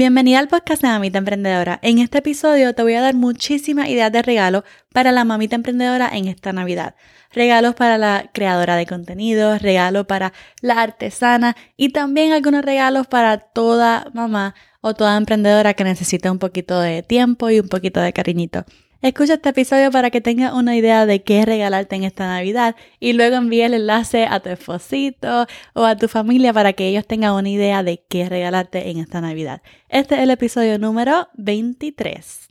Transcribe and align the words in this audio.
Bienvenida 0.00 0.38
al 0.38 0.48
podcast 0.48 0.80
de 0.80 0.88
Mamita 0.88 1.18
Emprendedora. 1.18 1.78
En 1.82 1.98
este 1.98 2.16
episodio 2.16 2.74
te 2.74 2.82
voy 2.82 2.94
a 2.94 3.02
dar 3.02 3.14
muchísimas 3.14 3.86
ideas 3.90 4.10
de 4.10 4.22
regalo 4.22 4.64
para 4.94 5.12
la 5.12 5.24
mamita 5.24 5.56
emprendedora 5.56 6.08
en 6.10 6.26
esta 6.26 6.54
Navidad. 6.54 6.94
Regalos 7.34 7.74
para 7.74 7.98
la 7.98 8.30
creadora 8.32 8.76
de 8.76 8.86
contenidos, 8.86 9.60
regalos 9.60 10.06
para 10.06 10.32
la 10.62 10.80
artesana 10.80 11.54
y 11.76 11.90
también 11.90 12.32
algunos 12.32 12.64
regalos 12.64 13.08
para 13.08 13.36
toda 13.36 14.06
mamá 14.14 14.54
o 14.80 14.94
toda 14.94 15.18
emprendedora 15.18 15.74
que 15.74 15.84
necesite 15.84 16.30
un 16.30 16.38
poquito 16.38 16.80
de 16.80 17.02
tiempo 17.02 17.50
y 17.50 17.60
un 17.60 17.68
poquito 17.68 18.00
de 18.00 18.14
cariñito. 18.14 18.64
Escucha 19.02 19.34
este 19.34 19.48
episodio 19.48 19.90
para 19.90 20.10
que 20.10 20.20
tengas 20.20 20.52
una 20.52 20.76
idea 20.76 21.06
de 21.06 21.22
qué 21.22 21.46
regalarte 21.46 21.96
en 21.96 22.04
esta 22.04 22.26
Navidad 22.26 22.76
y 22.98 23.14
luego 23.14 23.36
envíe 23.36 23.62
el 23.62 23.72
enlace 23.72 24.26
a 24.26 24.40
tu 24.40 24.50
esposito 24.50 25.46
o 25.72 25.84
a 25.84 25.96
tu 25.96 26.06
familia 26.06 26.52
para 26.52 26.74
que 26.74 26.86
ellos 26.86 27.06
tengan 27.06 27.32
una 27.32 27.48
idea 27.48 27.82
de 27.82 28.04
qué 28.06 28.28
regalarte 28.28 28.90
en 28.90 28.98
esta 28.98 29.22
Navidad. 29.22 29.62
Este 29.88 30.16
es 30.16 30.20
el 30.20 30.30
episodio 30.30 30.78
número 30.78 31.28
23. 31.38 32.50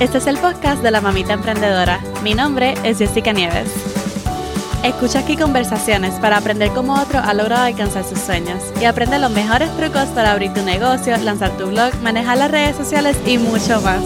Este 0.00 0.18
es 0.18 0.26
el 0.26 0.36
podcast 0.36 0.82
de 0.82 0.90
la 0.90 1.00
mamita 1.00 1.32
emprendedora. 1.32 1.98
Mi 2.22 2.34
nombre 2.34 2.74
es 2.84 2.98
Jessica 2.98 3.32
Nieves. 3.32 3.89
Escucha 4.84 5.18
aquí 5.18 5.36
conversaciones 5.36 6.14
para 6.20 6.38
aprender 6.38 6.70
cómo 6.70 6.94
otro 6.94 7.18
ha 7.18 7.34
logrado 7.34 7.64
alcanzar 7.64 8.02
sus 8.02 8.18
sueños 8.18 8.62
y 8.80 8.86
aprende 8.86 9.18
los 9.18 9.30
mejores 9.30 9.68
trucos 9.76 10.06
para 10.14 10.32
abrir 10.32 10.54
tu 10.54 10.62
negocio, 10.62 11.14
lanzar 11.18 11.54
tu 11.58 11.66
blog, 11.66 11.94
manejar 12.02 12.38
las 12.38 12.50
redes 12.50 12.76
sociales 12.76 13.14
y 13.26 13.36
mucho 13.36 13.78
más. 13.82 14.02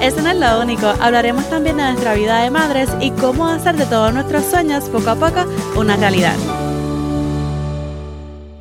Eso 0.00 0.22
no 0.22 0.30
es 0.30 0.36
lo 0.36 0.60
único, 0.60 0.86
hablaremos 1.00 1.50
también 1.50 1.76
de 1.76 1.82
nuestra 1.82 2.14
vida 2.14 2.40
de 2.40 2.50
madres 2.50 2.88
y 3.00 3.10
cómo 3.10 3.48
hacer 3.48 3.76
de 3.76 3.84
todos 3.86 4.14
nuestros 4.14 4.44
sueños 4.44 4.84
poco 4.90 5.10
a 5.10 5.16
poco 5.16 5.44
una 5.76 5.96
realidad. 5.96 6.36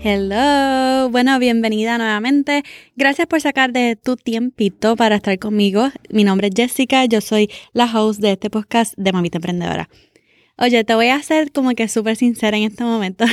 Hello, 0.04 1.10
bueno, 1.12 1.38
bienvenida 1.38 2.00
nuevamente. 2.00 2.64
Gracias 2.96 3.28
por 3.28 3.40
sacar 3.40 3.72
de 3.72 3.96
tu 3.96 4.16
tiempito 4.16 4.96
para 4.96 5.18
estar 5.18 5.38
conmigo. 5.38 5.92
Mi 6.10 6.24
nombre 6.24 6.48
es 6.48 6.56
Jessica, 6.56 7.06
yo 7.06 7.22
soy 7.22 7.52
la 7.72 7.86
host 7.86 8.20
de 8.20 8.32
este 8.32 8.50
podcast 8.50 8.96
de 8.98 9.12
Mamita 9.12 9.38
Emprendedora. 9.38 9.90
Oye, 10.58 10.84
te 10.84 10.96
voy 10.96 11.08
a 11.08 11.16
hacer 11.16 11.52
como 11.52 11.72
que 11.72 11.88
súper 11.88 12.16
sincera 12.16 12.58
en 12.58 12.64
este 12.64 12.84
momento. 12.84 13.26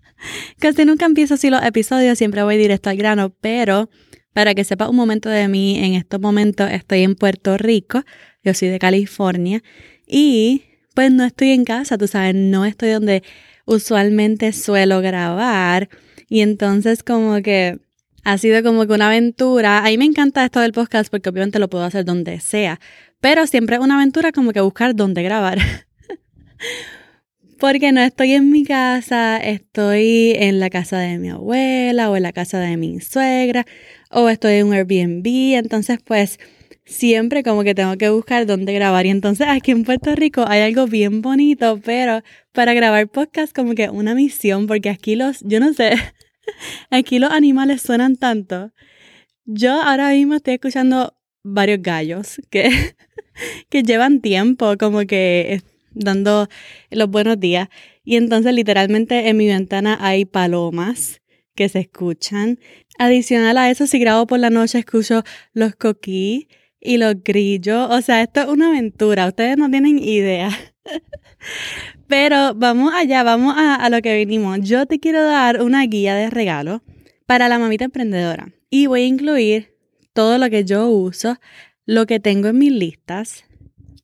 Casi 0.58 0.84
nunca 0.84 1.06
empiezo 1.06 1.34
así 1.34 1.50
los 1.50 1.62
episodios, 1.62 2.18
siempre 2.18 2.42
voy 2.42 2.56
directo 2.56 2.90
al 2.90 2.96
grano, 2.96 3.30
pero 3.40 3.90
para 4.32 4.54
que 4.54 4.64
sepas 4.64 4.88
un 4.88 4.96
momento 4.96 5.28
de 5.28 5.48
mí, 5.48 5.78
en 5.78 5.94
estos 5.94 6.20
momentos 6.20 6.70
estoy 6.70 7.02
en 7.02 7.14
Puerto 7.14 7.56
Rico, 7.56 8.02
yo 8.44 8.54
soy 8.54 8.68
de 8.68 8.78
California 8.78 9.62
y 10.06 10.64
pues 10.94 11.10
no 11.10 11.24
estoy 11.24 11.50
en 11.50 11.64
casa, 11.64 11.98
tú 11.98 12.06
sabes, 12.06 12.34
no 12.34 12.64
estoy 12.64 12.90
donde 12.90 13.22
usualmente 13.64 14.52
suelo 14.52 15.00
grabar 15.00 15.88
y 16.28 16.40
entonces 16.40 17.02
como 17.02 17.40
que 17.42 17.78
ha 18.24 18.38
sido 18.38 18.62
como 18.62 18.86
que 18.86 18.92
una 18.92 19.06
aventura. 19.06 19.78
A 19.78 19.84
mí 19.84 19.98
me 19.98 20.04
encanta 20.04 20.44
esto 20.44 20.60
del 20.60 20.72
podcast 20.72 21.10
porque 21.10 21.28
obviamente 21.28 21.58
lo 21.58 21.70
puedo 21.70 21.84
hacer 21.84 22.04
donde 22.04 22.40
sea, 22.40 22.80
pero 23.20 23.46
siempre 23.46 23.76
es 23.76 23.82
una 23.82 23.96
aventura 23.96 24.32
como 24.32 24.52
que 24.52 24.60
buscar 24.60 24.94
dónde 24.94 25.22
grabar. 25.22 25.58
Porque 27.58 27.90
no 27.92 28.00
estoy 28.02 28.32
en 28.32 28.50
mi 28.50 28.64
casa, 28.64 29.38
estoy 29.38 30.32
en 30.36 30.60
la 30.60 30.68
casa 30.68 30.98
de 30.98 31.18
mi 31.18 31.30
abuela 31.30 32.10
o 32.10 32.16
en 32.16 32.22
la 32.22 32.32
casa 32.32 32.58
de 32.60 32.76
mi 32.76 33.00
suegra 33.00 33.64
o 34.10 34.28
estoy 34.28 34.54
en 34.56 34.66
un 34.66 34.74
Airbnb. 34.74 35.56
Entonces, 35.56 35.98
pues 36.04 36.38
siempre 36.86 37.42
como 37.42 37.64
que 37.64 37.74
tengo 37.74 37.96
que 37.96 38.08
buscar 38.08 38.46
dónde 38.46 38.72
grabar. 38.72 39.06
Y 39.06 39.10
entonces 39.10 39.46
aquí 39.48 39.72
en 39.72 39.84
Puerto 39.84 40.14
Rico 40.14 40.44
hay 40.46 40.62
algo 40.62 40.86
bien 40.86 41.20
bonito, 41.20 41.80
pero 41.84 42.22
para 42.52 42.72
grabar 42.74 43.08
podcast 43.08 43.54
como 43.54 43.74
que 43.74 43.90
una 43.90 44.14
misión, 44.14 44.66
porque 44.66 44.88
aquí 44.88 45.16
los, 45.16 45.40
yo 45.40 45.60
no 45.60 45.74
sé, 45.74 45.92
aquí 46.90 47.18
los 47.18 47.30
animales 47.30 47.82
suenan 47.82 48.16
tanto. 48.16 48.72
Yo 49.44 49.80
ahora 49.82 50.10
mismo 50.10 50.34
estoy 50.34 50.54
escuchando 50.54 51.14
varios 51.42 51.82
gallos 51.82 52.40
que, 52.50 52.70
que 53.68 53.82
llevan 53.82 54.20
tiempo 54.20 54.76
como 54.78 55.06
que 55.06 55.62
dando 55.96 56.48
los 56.90 57.10
buenos 57.10 57.40
días. 57.40 57.68
Y 58.04 58.16
entonces 58.16 58.52
literalmente 58.52 59.28
en 59.28 59.36
mi 59.36 59.48
ventana 59.48 59.98
hay 60.00 60.24
palomas 60.24 61.20
que 61.54 61.68
se 61.68 61.80
escuchan. 61.80 62.60
Adicional 62.98 63.58
a 63.58 63.70
eso, 63.70 63.86
si 63.86 63.98
grabo 63.98 64.26
por 64.26 64.38
la 64.38 64.50
noche, 64.50 64.78
escucho 64.78 65.24
los 65.52 65.74
coquí 65.74 66.48
y 66.80 66.98
los 66.98 67.22
grillos. 67.24 67.88
O 67.90 68.00
sea, 68.02 68.22
esto 68.22 68.42
es 68.42 68.48
una 68.48 68.68
aventura. 68.68 69.26
Ustedes 69.26 69.56
no 69.56 69.68
tienen 69.70 69.98
idea. 69.98 70.50
Pero 72.06 72.54
vamos 72.54 72.92
allá, 72.94 73.24
vamos 73.24 73.54
a, 73.56 73.74
a, 73.74 73.90
lo 73.90 74.00
que 74.00 74.16
vinimos. 74.16 74.60
Yo 74.60 74.86
te 74.86 75.00
quiero 75.00 75.24
dar 75.24 75.62
una 75.62 75.84
guía 75.86 76.14
de 76.14 76.30
regalo 76.30 76.82
para 77.26 77.48
la 77.48 77.58
mamita 77.58 77.84
emprendedora. 77.84 78.52
Y 78.70 78.86
voy 78.86 79.02
a 79.02 79.06
incluir 79.06 79.74
todo 80.12 80.38
lo 80.38 80.48
que 80.48 80.64
yo 80.64 80.88
uso, 80.88 81.38
lo 81.84 82.06
que 82.06 82.20
tengo 82.20 82.48
en 82.48 82.58
mis 82.58 82.72
listas, 82.72 83.44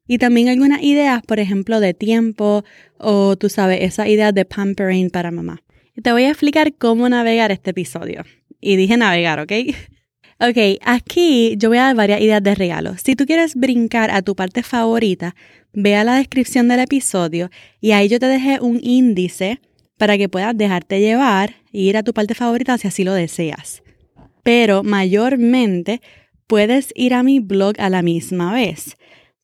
y 0.06 0.18
también 0.18 0.48
algunas 0.48 0.82
ideas, 0.82 1.22
por 1.22 1.38
ejemplo, 1.38 1.80
de 1.80 1.94
tiempo 1.94 2.64
o 2.98 3.36
tú 3.36 3.48
sabes, 3.48 3.80
esas 3.82 4.08
ideas 4.08 4.34
de 4.34 4.44
pampering 4.44 5.10
para 5.10 5.30
mamá. 5.30 5.62
Te 6.02 6.12
voy 6.12 6.24
a 6.24 6.30
explicar 6.30 6.72
cómo 6.74 7.08
navegar 7.08 7.52
este 7.52 7.70
episodio. 7.70 8.24
Y 8.60 8.76
dije 8.76 8.96
navegar, 8.96 9.40
¿ok? 9.40 9.52
Ok, 10.40 10.80
aquí 10.84 11.54
yo 11.56 11.68
voy 11.68 11.78
a 11.78 11.82
dar 11.82 11.94
varias 11.94 12.20
ideas 12.20 12.42
de 12.42 12.56
regalo. 12.56 12.96
Si 12.98 13.14
tú 13.14 13.26
quieres 13.26 13.54
brincar 13.54 14.10
a 14.10 14.22
tu 14.22 14.34
parte 14.34 14.64
favorita, 14.64 15.36
ve 15.72 15.94
a 15.94 16.02
la 16.02 16.16
descripción 16.16 16.66
del 16.66 16.80
episodio 16.80 17.48
y 17.80 17.92
ahí 17.92 18.08
yo 18.08 18.18
te 18.18 18.26
dejé 18.26 18.58
un 18.60 18.80
índice 18.82 19.60
para 19.98 20.18
que 20.18 20.28
puedas 20.28 20.56
dejarte 20.56 20.98
llevar 20.98 21.54
e 21.72 21.82
ir 21.82 21.96
a 21.96 22.02
tu 22.02 22.12
parte 22.12 22.34
favorita 22.34 22.76
si 22.76 22.88
así 22.88 23.04
lo 23.04 23.14
deseas. 23.14 23.84
Pero 24.42 24.82
mayormente 24.82 26.00
puedes 26.48 26.92
ir 26.96 27.14
a 27.14 27.22
mi 27.22 27.38
blog 27.38 27.76
a 27.78 27.88
la 27.88 28.02
misma 28.02 28.52
vez 28.52 28.96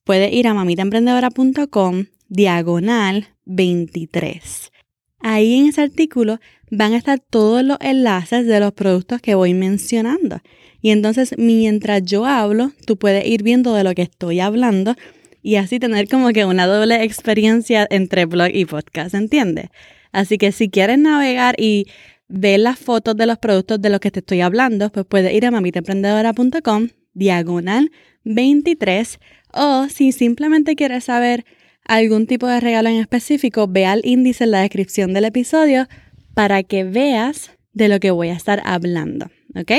puedes 0.09 0.33
ir 0.33 0.49
a 0.49 0.55
mamitaemprendedora.com 0.55 2.07
diagonal 2.29 3.29
23. 3.45 4.73
Ahí 5.19 5.59
en 5.59 5.67
ese 5.67 5.83
artículo 5.83 6.41
van 6.71 6.95
a 6.95 6.97
estar 6.97 7.19
todos 7.19 7.63
los 7.63 7.77
enlaces 7.83 8.47
de 8.47 8.59
los 8.59 8.73
productos 8.73 9.21
que 9.21 9.35
voy 9.35 9.53
mencionando. 9.53 10.41
Y 10.81 10.93
entonces 10.93 11.35
mientras 11.37 12.03
yo 12.05 12.25
hablo, 12.25 12.73
tú 12.87 12.97
puedes 12.97 13.27
ir 13.27 13.43
viendo 13.43 13.75
de 13.75 13.85
lo 13.85 13.95
que 13.95 14.01
estoy 14.01 14.41
hablando 14.41 14.95
y 15.43 15.57
así 15.57 15.79
tener 15.79 16.09
como 16.09 16.31
que 16.31 16.47
una 16.47 16.67
doble 16.67 17.05
experiencia 17.05 17.87
entre 17.91 18.25
blog 18.25 18.49
y 18.55 18.65
podcast, 18.65 19.15
¿entiendes? 19.15 19.69
Así 20.11 20.39
que 20.39 20.53
si 20.53 20.71
quieres 20.71 20.99
navegar 20.99 21.55
y 21.59 21.85
ver 22.29 22.61
las 22.61 22.79
fotos 22.79 23.15
de 23.15 23.27
los 23.27 23.37
productos 23.37 23.79
de 23.83 23.91
los 23.91 24.01
que 24.01 24.11
te 24.11 24.21
estoy 24.21 24.41
hablando, 24.41 24.89
pues 24.89 25.05
puedes 25.05 25.35
ir 25.35 25.45
a 25.45 25.51
mamitaemprendedora.com 25.51 26.89
diagonal 27.13 27.91
23 28.29 29.19
o 29.53 29.89
si 29.89 30.13
simplemente 30.13 30.77
quieres 30.77 31.05
saber 31.05 31.45
algún 31.85 32.27
tipo 32.27 32.47
de 32.47 32.61
regalo 32.61 32.89
en 32.89 32.97
específico, 32.97 33.67
ve 33.67 33.87
al 33.87 34.03
índice 34.05 34.45
en 34.45 34.51
la 34.51 34.61
descripción 34.61 35.15
del 35.15 35.25
episodio 35.25 35.89
para 36.35 36.63
que 36.63 36.85
veas 36.85 37.51
de 37.73 37.89
lo 37.89 37.99
que 37.99 38.11
voy 38.11 38.29
a 38.29 38.35
estar 38.35 38.63
hablando, 38.65 39.31
¿ok? 39.57 39.73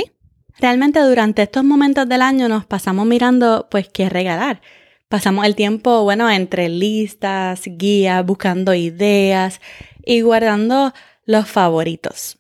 Realmente 0.60 1.00
durante 1.00 1.44
estos 1.44 1.64
momentos 1.64 2.10
del 2.10 2.22
año 2.22 2.50
nos 2.50 2.66
pasamos 2.66 3.06
mirando 3.06 3.68
pues 3.70 3.88
qué 3.88 4.10
regalar. 4.10 4.62
Pasamos 5.08 5.46
el 5.46 5.56
tiempo, 5.56 6.04
bueno, 6.04 6.30
entre 6.30 6.70
listas, 6.70 7.62
guías, 7.66 8.26
buscando 8.26 8.74
ideas 8.74 9.62
y 10.04 10.22
guardando 10.22 10.94
los 11.26 11.48
favoritos. 11.48 12.40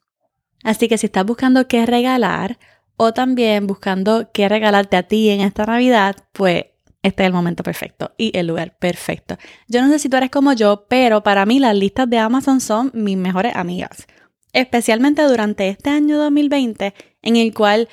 Así 0.63 0.87
que 0.87 0.97
si 0.97 1.05
estás 1.05 1.25
buscando 1.25 1.67
qué 1.67 1.85
regalar 1.85 2.57
o 3.01 3.13
también 3.13 3.65
buscando 3.65 4.29
qué 4.33 4.49
regalarte 4.49 4.97
a 4.97 5.03
ti 5.03 5.29
en 5.29 5.39
esta 5.39 5.65
Navidad, 5.65 6.17
pues 6.33 6.65
este 7.01 7.23
es 7.23 7.27
el 7.27 7.33
momento 7.33 7.63
perfecto 7.63 8.11
y 8.17 8.37
el 8.37 8.47
lugar 8.47 8.77
perfecto. 8.77 9.37
Yo 9.69 9.81
no 9.81 9.87
sé 9.87 9.99
si 9.99 10.09
tú 10.09 10.17
eres 10.17 10.29
como 10.29 10.51
yo, 10.51 10.85
pero 10.89 11.23
para 11.23 11.45
mí 11.45 11.59
las 11.59 11.77
listas 11.77 12.09
de 12.09 12.17
Amazon 12.17 12.59
son 12.59 12.91
mis 12.93 13.15
mejores 13.15 13.55
amigas. 13.55 14.05
Especialmente 14.51 15.21
durante 15.23 15.69
este 15.69 15.91
año 15.91 16.17
2020, 16.17 16.93
en 17.21 17.35
el 17.37 17.53
cual, 17.53 17.87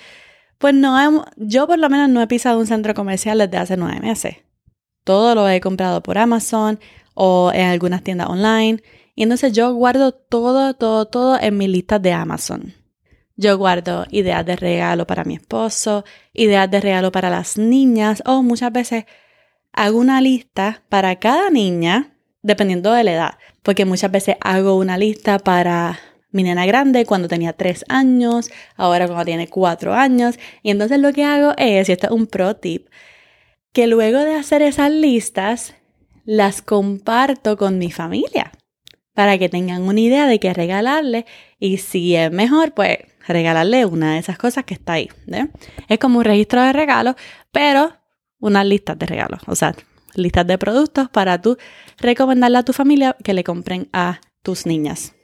pues 0.58 0.75
no, 0.75 1.25
yo 1.37 1.69
por 1.69 1.79
lo 1.79 1.88
menos 1.88 2.09
no 2.09 2.20
he 2.20 2.26
pisado 2.26 2.59
un 2.59 2.67
centro 2.67 2.93
comercial 2.93 3.38
desde 3.38 3.59
hace 3.59 3.76
nueve 3.76 4.00
meses. 4.00 4.38
Todo 5.05 5.37
lo 5.37 5.49
he 5.49 5.61
comprado 5.61 6.02
por 6.02 6.19
Amazon 6.19 6.81
o 7.14 7.52
en 7.55 7.67
algunas 7.67 8.02
tiendas 8.02 8.29
online. 8.29 8.82
Y 9.14 9.23
entonces 9.23 9.52
yo 9.52 9.73
guardo 9.73 10.11
todo, 10.11 10.75
todo, 10.75 11.06
todo 11.06 11.38
en 11.41 11.56
mis 11.59 11.69
listas 11.69 12.02
de 12.02 12.12
Amazon. 12.12 12.75
Yo 13.37 13.59
guardo 13.59 14.06
ideas 14.11 14.44
de 14.47 14.56
regalo 14.56 15.06
para 15.06 15.25
mi 15.25 15.35
esposo, 15.35 16.05
ideas 16.33 16.71
de 16.71 16.81
regalo 16.81 17.12
para 17.12 17.29
las 17.29 17.59
niñas 17.59 18.23
o 18.25 18.43
muchas 18.43 18.73
veces 18.73 19.05
hago 19.73 19.99
una 19.99 20.23
lista 20.23 20.83
para 20.88 21.17
cada 21.17 21.50
niña 21.50 22.17
dependiendo 22.43 22.93
de 22.93 23.05
la 23.05 23.12
edad, 23.12 23.38
porque 23.62 23.85
muchas 23.85 24.11
veces 24.11 24.37
hago 24.41 24.77
una 24.77 24.97
lista 24.97 25.38
para 25.38 25.99
mi 26.31 26.44
nena 26.44 26.65
grande 26.65 27.05
cuando 27.05 27.29
tenía 27.29 27.53
3 27.53 27.85
años, 27.88 28.50
ahora 28.77 29.06
cuando 29.06 29.25
tiene 29.25 29.49
4 29.49 29.94
años, 29.94 30.38
y 30.62 30.71
entonces 30.71 30.99
lo 30.99 31.12
que 31.12 31.25
hago 31.25 31.55
es, 31.59 31.88
y 31.88 31.93
esto 31.93 32.06
es 32.06 32.12
un 32.12 32.27
pro 32.27 32.56
tip, 32.56 32.88
que 33.73 33.87
luego 33.87 34.21
de 34.21 34.35
hacer 34.35 34.62
esas 34.62 34.91
listas, 34.91 35.75
las 36.25 36.62
comparto 36.62 37.56
con 37.56 37.79
mi 37.79 37.91
familia. 37.91 38.53
para 39.17 39.38
que 39.38 39.49
tengan 39.49 39.83
una 39.83 39.99
idea 39.99 40.27
de 40.27 40.38
qué 40.38 40.53
regalarle 40.53 41.25
y 41.59 41.79
si 41.79 42.15
es 42.15 42.31
mejor, 42.31 42.75
pues 42.75 42.99
regalarle 43.26 43.84
una 43.87 44.14
de 44.14 44.19
esas 44.19 44.38
cosas 44.38 44.64
que 44.64 44.75
está 44.75 44.94
ahí. 44.94 45.08
Es 45.88 45.99
como 45.99 46.19
un 46.19 46.25
registro 46.25 46.62
de 46.62 46.73
regalos, 46.73 47.17
pero 47.52 47.93
unas 48.38 48.67
listas 48.67 48.99
de 48.99 49.06
regalos, 49.06 49.40
o 49.46 49.55
sea, 49.55 49.75
listas 50.14 50.46
de 50.46 50.58
productos 50.58 51.08
para 51.11 51.40
tú 51.40 51.56
recomendarle 51.99 52.58
a 52.58 52.62
tu 52.62 52.73
familia 52.73 53.17
que 53.23 53.34
le 53.34 53.44
compren 53.44 53.88
a 53.93 54.20
tus 54.43 54.67
niñas. 54.67 55.14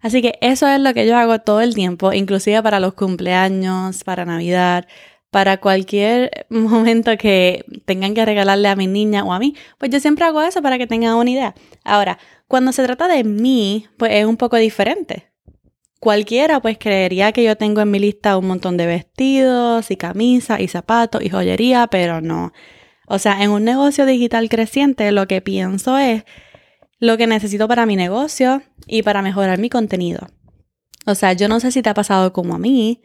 Así 0.00 0.20
que 0.20 0.38
eso 0.42 0.68
es 0.68 0.80
lo 0.80 0.92
que 0.92 1.06
yo 1.06 1.16
hago 1.16 1.38
todo 1.38 1.62
el 1.62 1.74
tiempo, 1.74 2.12
inclusive 2.12 2.62
para 2.62 2.78
los 2.78 2.92
cumpleaños, 2.92 4.04
para 4.04 4.26
Navidad, 4.26 4.86
para 5.30 5.56
cualquier 5.56 6.46
momento 6.50 7.16
que 7.16 7.64
tengan 7.86 8.14
que 8.14 8.24
regalarle 8.24 8.68
a 8.68 8.76
mi 8.76 8.86
niña 8.86 9.24
o 9.24 9.32
a 9.32 9.38
mí, 9.38 9.56
pues 9.78 9.90
yo 9.90 10.00
siempre 10.00 10.24
hago 10.26 10.42
eso 10.42 10.60
para 10.60 10.78
que 10.78 10.86
tengan 10.86 11.14
una 11.14 11.30
idea. 11.30 11.54
Ahora, 11.84 12.18
cuando 12.46 12.72
se 12.72 12.84
trata 12.84 13.08
de 13.08 13.24
mí, 13.24 13.86
pues 13.96 14.12
es 14.12 14.26
un 14.26 14.36
poco 14.36 14.56
diferente. 14.58 15.33
Cualquiera 16.00 16.60
pues 16.60 16.76
creería 16.78 17.32
que 17.32 17.44
yo 17.44 17.56
tengo 17.56 17.80
en 17.80 17.90
mi 17.90 17.98
lista 17.98 18.36
un 18.36 18.46
montón 18.46 18.76
de 18.76 18.86
vestidos 18.86 19.90
y 19.90 19.96
camisas 19.96 20.60
y 20.60 20.68
zapatos 20.68 21.22
y 21.22 21.30
joyería, 21.30 21.86
pero 21.86 22.20
no. 22.20 22.52
O 23.06 23.18
sea, 23.18 23.42
en 23.42 23.50
un 23.50 23.64
negocio 23.64 24.06
digital 24.06 24.48
creciente 24.48 25.10
lo 25.12 25.26
que 25.26 25.40
pienso 25.40 25.98
es 25.98 26.24
lo 26.98 27.16
que 27.16 27.26
necesito 27.26 27.68
para 27.68 27.86
mi 27.86 27.96
negocio 27.96 28.62
y 28.86 29.02
para 29.02 29.22
mejorar 29.22 29.58
mi 29.58 29.70
contenido. 29.70 30.26
O 31.06 31.14
sea, 31.14 31.32
yo 31.34 31.48
no 31.48 31.60
sé 31.60 31.70
si 31.70 31.82
te 31.82 31.90
ha 31.90 31.94
pasado 31.94 32.32
como 32.32 32.54
a 32.54 32.58
mí, 32.58 33.02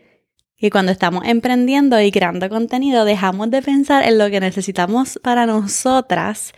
que 0.57 0.69
cuando 0.69 0.91
estamos 0.91 1.23
emprendiendo 1.25 1.99
y 2.01 2.11
creando 2.11 2.49
contenido 2.49 3.05
dejamos 3.05 3.49
de 3.49 3.61
pensar 3.61 4.03
en 4.05 4.17
lo 4.17 4.29
que 4.29 4.39
necesitamos 4.39 5.19
para 5.23 5.45
nosotras 5.45 6.53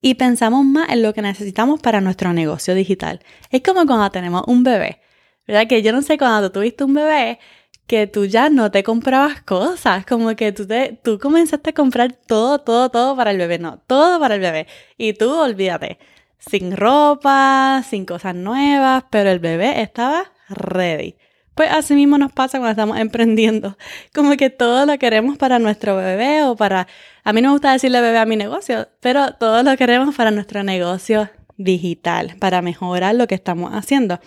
y 0.00 0.14
pensamos 0.14 0.64
más 0.64 0.88
en 0.90 1.02
lo 1.02 1.14
que 1.14 1.22
necesitamos 1.22 1.80
para 1.80 2.00
nuestro 2.00 2.32
negocio 2.32 2.74
digital. 2.74 3.20
Es 3.50 3.62
como 3.62 3.86
cuando 3.86 4.10
tenemos 4.10 4.42
un 4.46 4.62
bebé, 4.62 5.00
¿verdad? 5.46 5.66
Que 5.68 5.82
yo 5.82 5.92
no 5.92 6.02
sé 6.02 6.18
cuando 6.18 6.50
tú 6.50 6.60
tuviste 6.60 6.84
un 6.84 6.94
bebé 6.94 7.38
que 7.86 8.06
tú 8.06 8.24
ya 8.26 8.50
no 8.50 8.70
te 8.70 8.82
comprabas 8.82 9.42
cosas, 9.42 10.04
como 10.06 10.34
que 10.34 10.52
tú, 10.52 10.66
te, 10.66 10.98
tú 11.02 11.18
comenzaste 11.18 11.70
a 11.70 11.74
comprar 11.74 12.12
todo, 12.12 12.58
todo, 12.60 12.90
todo 12.90 13.16
para 13.16 13.30
el 13.30 13.38
bebé, 13.38 13.58
no, 13.58 13.78
todo 13.86 14.18
para 14.18 14.34
el 14.34 14.40
bebé. 14.40 14.66
Y 14.98 15.12
tú 15.12 15.32
olvídate, 15.32 15.98
sin 16.38 16.76
ropa, 16.76 17.82
sin 17.88 18.04
cosas 18.04 18.34
nuevas, 18.34 19.04
pero 19.10 19.30
el 19.30 19.38
bebé 19.38 19.82
estaba 19.82 20.32
ready. 20.48 21.16
Pues 21.54 21.70
así 21.72 21.94
mismo 21.94 22.18
nos 22.18 22.32
pasa 22.32 22.58
cuando 22.58 22.72
estamos 22.72 22.98
emprendiendo. 23.00 23.78
Como 24.14 24.36
que 24.36 24.50
todo 24.50 24.84
lo 24.84 24.98
queremos 24.98 25.38
para 25.38 25.58
nuestro 25.58 25.96
bebé 25.96 26.42
o 26.42 26.56
para... 26.56 26.86
A 27.24 27.32
mí 27.32 27.40
no 27.40 27.48
me 27.48 27.52
gusta 27.54 27.72
decirle 27.72 28.00
bebé 28.00 28.18
a 28.18 28.26
mi 28.26 28.36
negocio, 28.36 28.88
pero 29.00 29.32
todo 29.34 29.62
lo 29.62 29.76
queremos 29.76 30.14
para 30.14 30.30
nuestro 30.30 30.62
negocio 30.62 31.30
digital, 31.56 32.36
para 32.38 32.62
mejorar 32.62 33.14
lo 33.14 33.26
que 33.26 33.34
estamos 33.34 33.72
haciendo. 33.72 34.20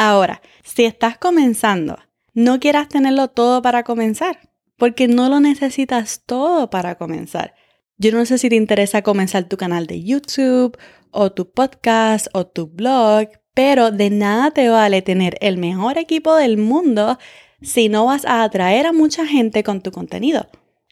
Ahora, 0.00 0.42
si 0.62 0.84
estás 0.84 1.18
comenzando, 1.18 1.98
no 2.32 2.60
quieras 2.60 2.88
tenerlo 2.88 3.26
todo 3.28 3.62
para 3.62 3.82
comenzar, 3.82 4.38
porque 4.76 5.08
no 5.08 5.28
lo 5.28 5.40
necesitas 5.40 6.22
todo 6.24 6.70
para 6.70 6.94
comenzar. 6.94 7.54
Yo 7.96 8.12
no 8.12 8.24
sé 8.24 8.38
si 8.38 8.48
te 8.48 8.54
interesa 8.54 9.02
comenzar 9.02 9.48
tu 9.48 9.56
canal 9.56 9.88
de 9.88 10.04
YouTube 10.04 10.78
o 11.10 11.32
tu 11.32 11.50
podcast 11.50 12.28
o 12.32 12.46
tu 12.46 12.68
blog, 12.68 13.28
pero 13.54 13.90
de 13.90 14.10
nada 14.10 14.52
te 14.52 14.68
vale 14.68 15.02
tener 15.02 15.36
el 15.40 15.58
mejor 15.58 15.98
equipo 15.98 16.36
del 16.36 16.58
mundo 16.58 17.18
si 17.60 17.88
no 17.88 18.06
vas 18.06 18.24
a 18.24 18.44
atraer 18.44 18.86
a 18.86 18.92
mucha 18.92 19.26
gente 19.26 19.64
con 19.64 19.80
tu 19.80 19.90
contenido. 19.90 20.46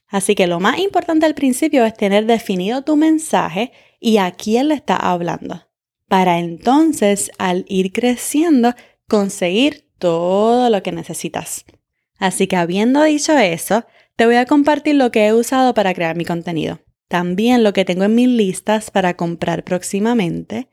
Así 0.09 0.35
que 0.35 0.49
lo 0.49 0.59
más 0.59 0.81
importante 0.81 1.27
al 1.27 1.37
principio 1.37 1.85
es 1.85 1.95
tener 1.95 2.27
definido 2.27 2.83
tu 2.83 2.97
mensaje 2.97 3.71
y 4.01 4.17
a 4.17 4.33
quién 4.33 4.67
le 4.67 4.75
está 4.75 4.97
hablando. 4.97 5.63
Para 6.09 6.41
entonces, 6.41 7.31
al 7.39 7.65
ir 7.69 7.93
creciendo, 7.93 8.75
conseguir 9.09 9.89
todo 9.99 10.71
lo 10.71 10.83
que 10.83 10.93
necesitas. 10.93 11.65
Así 12.19 12.47
que 12.47 12.57
habiendo 12.57 13.03
dicho 13.03 13.37
eso, 13.37 13.85
te 14.17 14.27
voy 14.27 14.37
a 14.37 14.47
compartir 14.47 14.95
lo 14.95 15.11
que 15.11 15.27
he 15.27 15.33
usado 15.33 15.75
para 15.75 15.95
crear 15.95 16.17
mi 16.17 16.25
contenido. 16.25 16.81
También 17.09 17.63
lo 17.63 17.73
que 17.73 17.85
tengo 17.85 18.05
en 18.05 18.15
mis 18.15 18.29
listas 18.29 18.91
para 18.91 19.15
comprar 19.17 19.63
próximamente. 19.65 20.69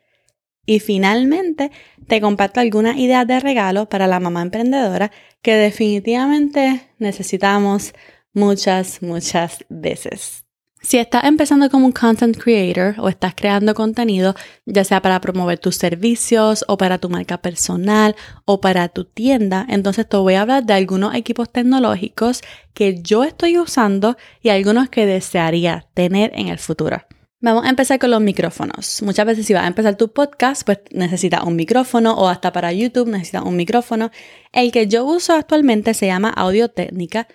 Y 0.66 0.80
finalmente, 0.80 1.72
te 2.08 2.22
comparto 2.22 2.62
algunas 2.62 2.98
ideas 2.98 3.28
de 3.28 3.40
regalo 3.40 3.90
para 3.90 4.08
la 4.08 4.20
mamá 4.20 4.42
emprendedora 4.42 5.12
que 5.42 5.56
definitivamente 5.56 6.90
necesitamos 7.00 7.94
muchas, 8.34 9.02
muchas 9.02 9.66
veces. 9.70 10.43
Si 10.86 10.98
estás 10.98 11.24
empezando 11.24 11.70
como 11.70 11.86
un 11.86 11.94
content 11.94 12.38
creator 12.38 12.96
o 13.00 13.08
estás 13.08 13.34
creando 13.34 13.74
contenido, 13.74 14.36
ya 14.66 14.84
sea 14.84 15.02
para 15.02 15.22
promover 15.22 15.58
tus 15.58 15.78
servicios 15.78 16.66
o 16.68 16.78
para 16.78 16.98
tu 16.98 17.10
marca 17.10 17.42
personal 17.42 18.18
o 18.44 18.60
para 18.60 18.90
tu 18.90 19.06
tienda, 19.06 19.66
entonces 19.70 20.08
te 20.08 20.18
voy 20.18 20.34
a 20.34 20.42
hablar 20.42 20.66
de 20.66 20.74
algunos 20.74 21.16
equipos 21.16 21.50
tecnológicos 21.50 22.42
que 22.74 23.02
yo 23.02 23.24
estoy 23.24 23.58
usando 23.58 24.18
y 24.42 24.50
algunos 24.50 24.90
que 24.90 25.06
desearía 25.06 25.88
tener 25.94 26.34
en 26.36 26.50
el 26.50 26.60
futuro. 26.60 27.02
Vamos 27.40 27.66
a 27.66 27.70
empezar 27.70 27.98
con 27.98 28.12
los 28.12 28.22
micrófonos. 28.22 29.02
Muchas 29.04 29.26
veces 29.26 29.46
si 29.46 29.54
vas 29.54 29.64
a 29.64 29.68
empezar 29.68 29.96
tu 29.96 30.12
podcast, 30.12 30.64
pues 30.66 30.80
necesitas 30.92 31.44
un 31.44 31.56
micrófono 31.56 32.14
o 32.14 32.28
hasta 32.28 32.52
para 32.52 32.74
YouTube 32.74 33.08
necesitas 33.08 33.44
un 33.44 33.56
micrófono. 33.56 34.12
El 34.52 34.74
que 34.74 34.88
yo 34.88 35.06
uso 35.06 35.34
actualmente 35.34 35.94
se 35.94 36.08
llama 36.08 36.30
Audio 36.30 36.68
Técnica 36.68 37.28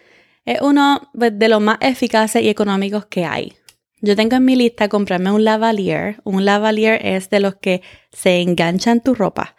es 0.48 0.62
uno 0.62 1.10
pues, 1.12 1.38
de 1.38 1.48
los 1.48 1.60
más 1.60 1.76
eficaces 1.82 2.42
y 2.42 2.48
económicos 2.48 3.04
que 3.04 3.26
hay. 3.26 3.52
Yo 4.00 4.16
tengo 4.16 4.36
en 4.36 4.46
mi 4.46 4.56
lista 4.56 4.88
comprarme 4.88 5.30
un 5.30 5.44
lavalier. 5.44 6.22
Un 6.24 6.46
lavalier 6.46 7.04
es 7.04 7.28
de 7.28 7.40
los 7.40 7.56
que 7.56 7.82
se 8.12 8.40
enganchan 8.40 9.02
tu 9.02 9.14
ropa 9.14 9.56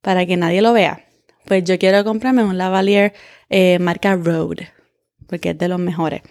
para 0.00 0.26
que 0.26 0.36
nadie 0.36 0.60
lo 0.60 0.72
vea. 0.72 1.04
Pues 1.46 1.62
yo 1.62 1.78
quiero 1.78 2.02
comprarme 2.02 2.42
un 2.42 2.58
lavalier 2.58 3.12
eh, 3.48 3.78
marca 3.78 4.16
Road, 4.16 4.58
porque 5.28 5.50
es 5.50 5.58
de 5.58 5.68
los 5.68 5.78
mejores. 5.78 6.22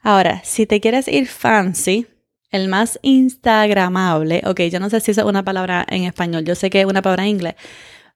Ahora, 0.00 0.40
si 0.44 0.64
te 0.64 0.80
quieres 0.80 1.06
ir 1.06 1.26
fancy, 1.26 2.06
el 2.50 2.68
más 2.68 2.98
instagramable, 3.02 4.42
ok, 4.46 4.60
yo 4.62 4.80
no 4.80 4.88
sé 4.88 5.00
si 5.00 5.10
es 5.10 5.18
una 5.18 5.44
palabra 5.44 5.84
en 5.90 6.04
español, 6.04 6.44
yo 6.44 6.54
sé 6.54 6.70
que 6.70 6.80
es 6.80 6.86
una 6.86 7.02
palabra 7.02 7.24
en 7.24 7.30
inglés, 7.30 7.54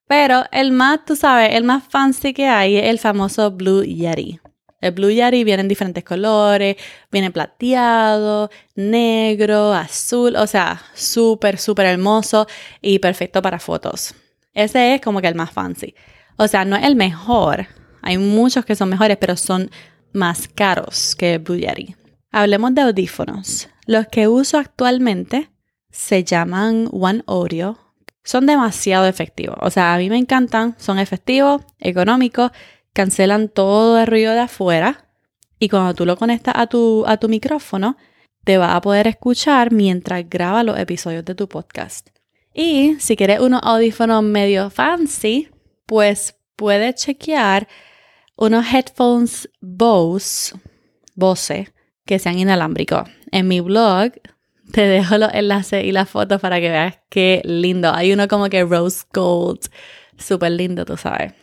pero 0.07 0.45
el 0.51 0.73
más, 0.73 1.05
tú 1.05 1.15
sabes, 1.15 1.55
el 1.55 1.65
más 1.65 1.85
fancy 1.85 2.33
que 2.33 2.47
hay 2.47 2.77
es 2.77 2.87
el 2.87 2.99
famoso 2.99 3.51
Blue 3.51 3.83
Yeti. 3.83 4.41
El 4.87 4.93
Blue 4.93 5.11
Yeti 5.11 5.45
viene 5.45 5.63
en 5.63 5.69
diferentes 5.69 6.05
colores, 6.05 6.77
viene 7.11 7.31
plateado, 7.31 8.51
negro, 8.75 9.73
azul, 9.73 10.37
o 10.37 10.47
sea, 10.47 10.83
súper, 10.95 11.59
súper 11.59 11.87
hermoso 11.87 12.47
y 12.81 12.99
perfecto 12.99 13.43
para 13.43 13.59
fotos. 13.59 14.15
Ese 14.55 14.95
es 14.95 15.01
como 15.01 15.21
que 15.21 15.29
el 15.29 15.35
más 15.35 15.51
fancy. 15.51 15.95
O 16.37 16.49
sea, 16.49 16.65
no 16.65 16.77
es 16.77 16.85
el 16.85 16.97
mejor. 16.97 17.67
Hay 18.03 18.19
muchos 18.19 18.65
que 18.65 18.77
son 18.77 18.89
mejores, 18.89 19.17
pero 19.19 19.37
son 19.37 19.71
más 20.13 20.49
caros 20.49 21.15
que 21.15 21.35
el 21.35 21.39
Blue 21.41 21.57
Yeti. 21.57 21.95
Hablemos 22.31 22.75
de 22.75 22.83
audífonos. 22.83 23.69
Los 23.87 24.07
que 24.09 24.29
uso 24.29 24.59
actualmente 24.59 25.51
se 25.91 26.25
llaman 26.25 26.89
One 26.93 27.23
Audio. 27.27 27.79
Son 28.25 28.47
demasiado 28.47 29.07
efectivos. 29.07 29.57
O 29.61 29.71
sea, 29.71 29.95
a 29.95 29.99
mí 29.99 30.11
me 30.11 30.19
encantan. 30.19 30.75
Son 30.79 30.99
efectivos, 30.99 31.63
económicos 31.79 32.51
cancelan 32.97 33.51
todo 33.51 34.01
el 34.01 34.07
ruido 34.07 34.33
de 34.33 34.41
afuera 34.41 35.07
y 35.59 35.69
cuando 35.69 35.93
tú 35.93 36.07
lo 36.07 36.17
conectas 36.17 36.55
a 36.57 36.67
tu, 36.67 37.05
a 37.07 37.19
tu 37.19 37.29
micrófono, 37.29 37.99
te 38.45 38.57
va 38.57 38.75
a 38.75 38.81
poder 38.81 39.07
escuchar 39.07 39.71
mientras 39.71 40.27
graba 40.31 40.63
los 40.63 40.79
episodios 40.79 41.23
de 41.27 41.35
tu 41.35 41.47
podcast. 41.47 42.09
Y 42.55 42.97
si 42.99 43.15
quieres 43.15 43.41
unos 43.41 43.61
audífonos 43.63 44.23
medio 44.23 44.71
fancy, 44.71 45.51
pues 45.85 46.37
puedes 46.57 46.95
chequear 46.95 47.69
unos 48.35 48.65
headphones 48.73 49.51
Bose, 49.61 50.55
Bose 51.15 51.75
que 52.07 52.19
sean 52.19 52.39
inalámbricos. 52.39 53.11
En 53.31 53.47
mi 53.47 53.61
blog 53.61 54.13
te 54.73 54.87
dejo 54.87 55.19
los 55.19 55.35
enlaces 55.35 55.85
y 55.85 55.93
las 55.93 56.09
fotos 56.09 56.41
para 56.41 56.61
que 56.61 56.71
veas 56.71 56.99
qué 57.11 57.43
lindo. 57.45 57.93
Hay 57.93 58.15
uno 58.15 58.27
como 58.27 58.49
que 58.49 58.65
rose 58.65 59.05
gold, 59.13 59.69
súper 60.17 60.53
lindo, 60.53 60.87
tú 60.87 60.97
sabes. 60.97 61.35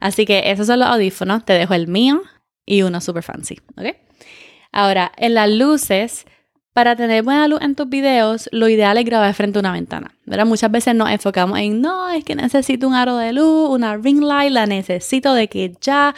Así 0.00 0.24
que 0.24 0.50
esos 0.50 0.66
son 0.66 0.80
los 0.80 0.88
audífonos. 0.88 1.44
Te 1.44 1.54
dejo 1.54 1.74
el 1.74 1.88
mío 1.88 2.22
y 2.64 2.82
uno 2.82 3.00
super 3.00 3.22
fancy, 3.22 3.58
¿ok? 3.76 3.96
Ahora, 4.72 5.12
en 5.16 5.34
las 5.34 5.50
luces, 5.50 6.26
para 6.72 6.94
tener 6.94 7.22
buena 7.22 7.48
luz 7.48 7.60
en 7.62 7.74
tus 7.74 7.88
videos, 7.88 8.48
lo 8.52 8.68
ideal 8.68 8.98
es 8.98 9.04
grabar 9.04 9.32
frente 9.34 9.58
a 9.58 9.60
una 9.60 9.72
ventana. 9.72 10.14
¿verdad? 10.26 10.46
Muchas 10.46 10.70
veces 10.70 10.94
nos 10.94 11.10
enfocamos 11.10 11.58
en, 11.58 11.80
no, 11.80 12.10
es 12.10 12.24
que 12.24 12.36
necesito 12.36 12.86
un 12.86 12.94
aro 12.94 13.16
de 13.16 13.32
luz, 13.32 13.70
una 13.70 13.96
ring 13.96 14.22
light, 14.22 14.52
la 14.52 14.66
necesito 14.66 15.34
de 15.34 15.48
que 15.48 15.74
ya. 15.80 16.14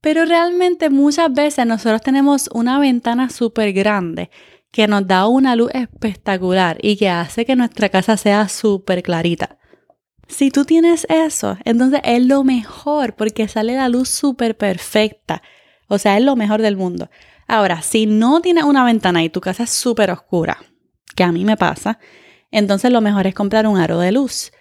Pero 0.00 0.24
realmente 0.24 0.90
muchas 0.90 1.32
veces 1.32 1.64
nosotros 1.64 2.02
tenemos 2.02 2.50
una 2.52 2.78
ventana 2.78 3.30
súper 3.30 3.72
grande 3.72 4.30
que 4.72 4.88
nos 4.88 5.06
da 5.06 5.28
una 5.28 5.54
luz 5.54 5.70
espectacular 5.74 6.78
y 6.82 6.96
que 6.96 7.08
hace 7.08 7.44
que 7.44 7.54
nuestra 7.54 7.88
casa 7.88 8.16
sea 8.16 8.48
súper 8.48 9.02
clarita. 9.02 9.58
Si 10.32 10.50
tú 10.50 10.64
tienes 10.64 11.06
eso, 11.10 11.58
entonces 11.66 12.00
es 12.04 12.24
lo 12.24 12.42
mejor 12.42 13.14
porque 13.14 13.48
sale 13.48 13.76
la 13.76 13.90
luz 13.90 14.08
súper 14.08 14.56
perfecta. 14.56 15.42
O 15.88 15.98
sea, 15.98 16.16
es 16.16 16.24
lo 16.24 16.36
mejor 16.36 16.62
del 16.62 16.78
mundo. 16.78 17.10
Ahora, 17.46 17.82
si 17.82 18.06
no 18.06 18.40
tienes 18.40 18.64
una 18.64 18.82
ventana 18.82 19.22
y 19.22 19.28
tu 19.28 19.42
casa 19.42 19.64
es 19.64 19.70
súper 19.70 20.10
oscura, 20.10 20.56
que 21.14 21.22
a 21.22 21.32
mí 21.32 21.44
me 21.44 21.58
pasa, 21.58 21.98
entonces 22.50 22.90
lo 22.90 23.02
mejor 23.02 23.26
es 23.26 23.34
comprar 23.34 23.66
un 23.66 23.76
aro 23.76 23.98
de 23.98 24.10
luz. 24.10 24.52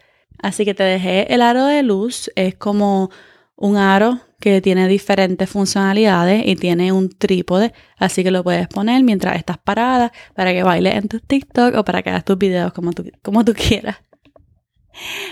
Así 0.44 0.66
que 0.66 0.74
te 0.74 0.84
dejé 0.84 1.34
el 1.34 1.42
aro 1.42 1.66
de 1.66 1.84
luz, 1.84 2.30
es 2.36 2.56
como 2.56 3.10
un 3.56 3.78
aro 3.78 4.20
que 4.42 4.60
tiene 4.60 4.90
diferentes 4.90 5.50
funcionalidades 5.50 6.46
y 6.46 6.58
tiene 6.58 6.92
un 6.92 7.08
trípode, 7.10 7.74
así 7.98 8.26
que 8.26 8.32
lo 8.32 8.44
puedes 8.44 8.68
poner 8.68 9.04
mientras 9.04 9.38
estás 9.38 9.58
parada 9.58 10.12
para 10.36 10.52
que 10.52 10.64
bailes 10.64 10.96
en 10.96 11.08
tu 11.08 11.22
TikTok 11.22 11.76
o 11.76 11.86
para 11.86 12.02
que 12.02 12.10
hagas 12.10 12.26
tus 12.26 12.38
videos 12.38 12.74
como 12.74 12.92
tú, 12.92 13.10
como 13.22 13.46
tú 13.46 13.54
quieras. 13.54 13.98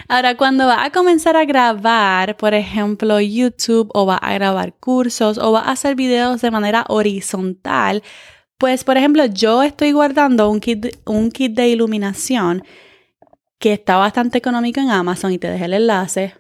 Ahora, 0.07 0.35
cuando 0.35 0.67
vas 0.67 0.85
a 0.85 0.91
comenzar 0.91 1.35
a 1.35 1.45
grabar, 1.45 2.37
por 2.37 2.53
ejemplo, 2.53 3.19
YouTube 3.19 3.89
o 3.93 4.05
vas 4.05 4.19
a 4.21 4.33
grabar 4.33 4.73
cursos 4.73 5.37
o 5.37 5.51
vas 5.51 5.67
a 5.67 5.71
hacer 5.71 5.95
videos 5.95 6.41
de 6.41 6.51
manera 6.51 6.85
horizontal, 6.87 8.03
pues, 8.57 8.83
por 8.83 8.97
ejemplo, 8.97 9.25
yo 9.25 9.63
estoy 9.63 9.91
guardando 9.91 10.49
un 10.49 10.59
kit, 10.59 10.97
un 11.05 11.31
kit 11.31 11.53
de 11.53 11.69
iluminación 11.69 12.63
que 13.59 13.73
está 13.73 13.97
bastante 13.97 14.37
económico 14.37 14.79
en 14.79 14.89
Amazon 14.89 15.31
y 15.31 15.37
te 15.37 15.49
dejé 15.49 15.65
el 15.65 15.73
enlace. 15.73 16.35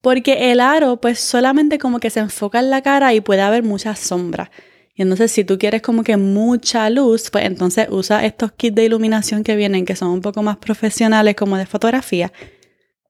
Porque 0.00 0.50
el 0.50 0.60
aro, 0.60 1.00
pues 1.00 1.20
solamente 1.20 1.78
como 1.78 2.00
que 2.00 2.10
se 2.10 2.20
enfoca 2.20 2.58
en 2.58 2.70
la 2.70 2.82
cara 2.82 3.14
y 3.14 3.20
puede 3.20 3.42
haber 3.42 3.62
mucha 3.62 3.94
sombra. 3.94 4.50
Y 4.94 5.02
entonces 5.02 5.32
si 5.32 5.44
tú 5.44 5.58
quieres 5.58 5.82
como 5.82 6.04
que 6.04 6.16
mucha 6.16 6.88
luz, 6.90 7.30
pues 7.30 7.44
entonces 7.44 7.86
usa 7.90 8.24
estos 8.24 8.52
kits 8.52 8.74
de 8.74 8.84
iluminación 8.84 9.42
que 9.42 9.56
vienen, 9.56 9.84
que 9.84 9.96
son 9.96 10.08
un 10.08 10.20
poco 10.20 10.42
más 10.42 10.58
profesionales 10.58 11.34
como 11.34 11.56
de 11.56 11.66
fotografía, 11.66 12.32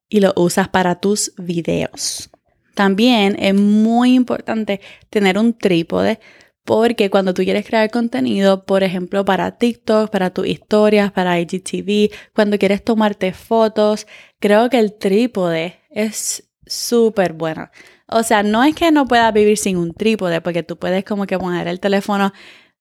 y 0.08 0.20
lo 0.20 0.32
usas 0.36 0.68
para 0.68 1.00
tus 1.00 1.32
videos. 1.38 2.30
También 2.74 3.36
es 3.38 3.54
muy 3.54 4.14
importante 4.14 4.80
tener 5.10 5.38
un 5.38 5.54
trípode 5.54 6.20
porque 6.64 7.10
cuando 7.10 7.34
tú 7.34 7.42
quieres 7.42 7.66
crear 7.66 7.90
contenido, 7.90 8.64
por 8.64 8.84
ejemplo, 8.84 9.24
para 9.24 9.58
TikTok, 9.58 10.10
para 10.10 10.30
tus 10.30 10.46
historias, 10.46 11.10
para 11.10 11.40
IGTV, 11.40 12.12
cuando 12.34 12.58
quieres 12.58 12.84
tomarte 12.84 13.32
fotos, 13.32 14.06
creo 14.38 14.70
que 14.70 14.78
el 14.78 14.94
trípode 14.96 15.80
es 15.90 16.48
súper 16.64 17.32
bueno. 17.32 17.68
O 18.06 18.22
sea, 18.22 18.42
no 18.42 18.64
es 18.64 18.74
que 18.74 18.90
no 18.92 19.06
puedas 19.06 19.32
vivir 19.32 19.56
sin 19.58 19.76
un 19.76 19.94
trípode, 19.94 20.40
porque 20.40 20.62
tú 20.62 20.76
puedes 20.76 21.04
como 21.04 21.26
que 21.26 21.38
poner 21.38 21.68
el 21.68 21.80
teléfono 21.80 22.32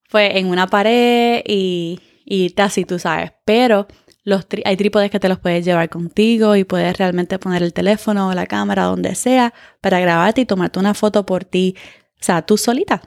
pues, 0.10 0.36
en 0.36 0.48
una 0.48 0.68
pared 0.68 1.42
y, 1.46 2.00
y 2.26 2.54
así, 2.58 2.86
tú 2.86 3.00
sabes. 3.00 3.32
Pero 3.46 3.88
los 4.24 4.46
hay 4.66 4.78
trípodes 4.78 5.10
que 5.10 5.20
te 5.20 5.30
los 5.30 5.40
puedes 5.40 5.66
llevar 5.66 5.90
contigo 5.90 6.56
y 6.56 6.64
puedes 6.64 6.98
realmente 6.98 7.40
poner 7.40 7.64
el 7.64 7.74
teléfono 7.74 8.30
o 8.30 8.34
la 8.34 8.46
cámara 8.46 8.84
donde 8.84 9.16
sea 9.16 9.54
para 9.82 10.00
grabarte 10.00 10.42
y 10.42 10.46
tomarte 10.46 10.80
una 10.80 10.94
foto 10.94 11.26
por 11.26 11.44
ti, 11.46 11.76
o 12.20 12.24
sea, 12.24 12.44
tú 12.44 12.58
solita 12.58 13.02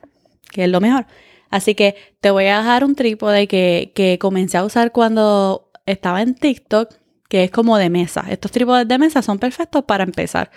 que 0.54 0.64
es 0.64 0.70
lo 0.70 0.80
mejor. 0.80 1.06
Así 1.50 1.74
que 1.74 1.96
te 2.20 2.30
voy 2.30 2.46
a 2.46 2.58
dejar 2.58 2.84
un 2.84 2.94
trípode 2.94 3.46
que, 3.48 3.92
que 3.94 4.18
comencé 4.18 4.56
a 4.56 4.64
usar 4.64 4.92
cuando 4.92 5.70
estaba 5.84 6.22
en 6.22 6.34
TikTok, 6.34 6.94
que 7.28 7.44
es 7.44 7.50
como 7.50 7.76
de 7.76 7.90
mesa. 7.90 8.24
Estos 8.30 8.52
trípodes 8.52 8.88
de 8.88 8.98
mesa 8.98 9.20
son 9.20 9.38
perfectos 9.38 9.84
para 9.84 10.04
empezar. 10.04 10.50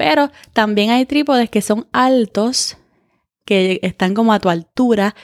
Pero 0.00 0.30
también 0.54 0.88
hay 0.88 1.04
trípodes 1.04 1.50
que 1.50 1.60
son 1.60 1.86
altos, 1.92 2.78
que 3.44 3.80
están 3.82 4.14
como 4.14 4.32
a 4.32 4.40
tu 4.40 4.48
altura, 4.48 5.14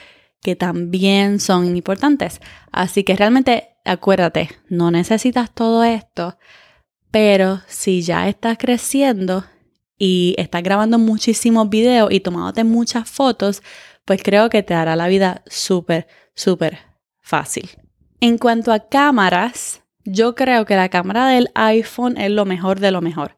que 0.43 0.55
también 0.55 1.39
son 1.39 1.75
importantes. 1.75 2.41
Así 2.71 3.03
que 3.03 3.15
realmente 3.15 3.69
acuérdate, 3.85 4.51
no 4.69 4.91
necesitas 4.91 5.51
todo 5.51 5.83
esto, 5.83 6.37
pero 7.09 7.59
si 7.65 8.03
ya 8.03 8.29
estás 8.29 8.59
creciendo 8.59 9.45
y 9.97 10.35
estás 10.37 10.61
grabando 10.61 10.99
muchísimos 10.99 11.69
videos 11.69 12.11
y 12.11 12.19
tomándote 12.19 12.63
muchas 12.63 13.09
fotos, 13.09 13.63
pues 14.05 14.21
creo 14.21 14.51
que 14.51 14.61
te 14.61 14.75
hará 14.75 14.95
la 14.95 15.07
vida 15.07 15.41
súper, 15.47 16.05
súper 16.35 16.77
fácil. 17.19 17.67
En 18.21 18.37
cuanto 18.37 18.71
a 18.71 18.87
cámaras, 18.87 19.81
yo 20.05 20.35
creo 20.35 20.65
que 20.65 20.75
la 20.75 20.89
cámara 20.89 21.29
del 21.29 21.49
iPhone 21.55 22.15
es 22.17 22.29
lo 22.29 22.45
mejor 22.45 22.79
de 22.79 22.91
lo 22.91 23.01
mejor. 23.01 23.36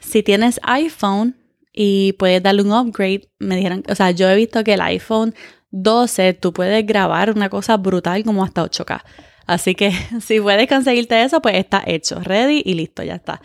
Si 0.00 0.22
tienes 0.22 0.60
iPhone 0.62 1.36
y 1.72 2.12
puedes 2.14 2.42
darle 2.42 2.62
un 2.62 2.72
upgrade, 2.72 3.28
me 3.38 3.56
dijeron, 3.56 3.82
o 3.88 3.94
sea, 3.94 4.10
yo 4.10 4.28
he 4.28 4.36
visto 4.36 4.64
que 4.64 4.74
el 4.74 4.80
iPhone 4.80 5.34
12 5.70 6.34
tú 6.34 6.52
puedes 6.52 6.86
grabar 6.86 7.30
una 7.30 7.48
cosa 7.48 7.76
brutal 7.76 8.24
como 8.24 8.44
hasta 8.44 8.64
8K. 8.64 9.02
Así 9.46 9.74
que 9.74 9.92
si 10.20 10.40
puedes 10.40 10.68
conseguirte 10.68 11.22
eso, 11.22 11.40
pues 11.42 11.56
está 11.56 11.82
hecho, 11.86 12.20
ready 12.20 12.62
y 12.64 12.74
listo, 12.74 13.02
ya 13.02 13.16
está 13.16 13.40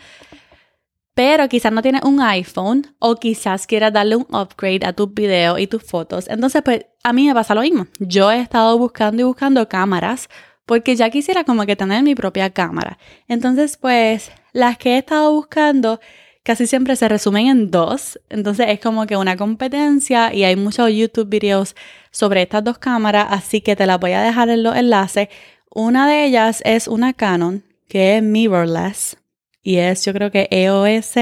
pero 1.14 1.48
quizás 1.48 1.72
no 1.72 1.82
tienes 1.82 2.02
un 2.02 2.20
iPhone 2.20 2.94
o 2.98 3.16
quizás 3.16 3.66
quieras 3.66 3.92
darle 3.92 4.16
un 4.16 4.26
upgrade 4.30 4.80
a 4.84 4.92
tus 4.92 5.12
videos 5.12 5.58
y 5.60 5.66
tus 5.66 5.82
fotos. 5.82 6.26
Entonces, 6.28 6.62
pues 6.62 6.86
a 7.02 7.12
mí 7.12 7.26
me 7.26 7.34
pasa 7.34 7.54
lo 7.54 7.60
mismo. 7.60 7.86
Yo 7.98 8.30
he 8.32 8.40
estado 8.40 8.78
buscando 8.78 9.20
y 9.20 9.24
buscando 9.24 9.68
cámaras 9.68 10.28
porque 10.64 10.96
ya 10.96 11.10
quisiera 11.10 11.44
como 11.44 11.66
que 11.66 11.76
tener 11.76 12.02
mi 12.02 12.14
propia 12.14 12.50
cámara. 12.50 12.98
Entonces, 13.28 13.76
pues 13.76 14.32
las 14.52 14.78
que 14.78 14.94
he 14.94 14.98
estado 14.98 15.32
buscando 15.32 16.00
casi 16.42 16.66
siempre 16.66 16.96
se 16.96 17.08
resumen 17.08 17.46
en 17.46 17.70
dos. 17.70 18.20
Entonces 18.28 18.66
es 18.68 18.80
como 18.80 19.06
que 19.06 19.16
una 19.16 19.36
competencia 19.36 20.32
y 20.34 20.44
hay 20.44 20.56
muchos 20.56 20.90
YouTube 20.90 21.28
videos 21.28 21.74
sobre 22.10 22.42
estas 22.42 22.64
dos 22.64 22.78
cámaras, 22.78 23.28
así 23.30 23.60
que 23.60 23.76
te 23.76 23.86
las 23.86 24.00
voy 24.00 24.12
a 24.12 24.22
dejar 24.22 24.48
en 24.50 24.62
los 24.62 24.76
enlaces. 24.76 25.28
Una 25.74 26.08
de 26.08 26.24
ellas 26.24 26.62
es 26.64 26.88
una 26.88 27.12
Canon 27.12 27.64
que 27.88 28.16
es 28.16 28.22
mirrorless 28.22 29.16
y 29.62 29.76
es 29.76 30.04
yo 30.04 30.12
creo 30.12 30.30
que 30.30 30.48
EOS 30.50 31.14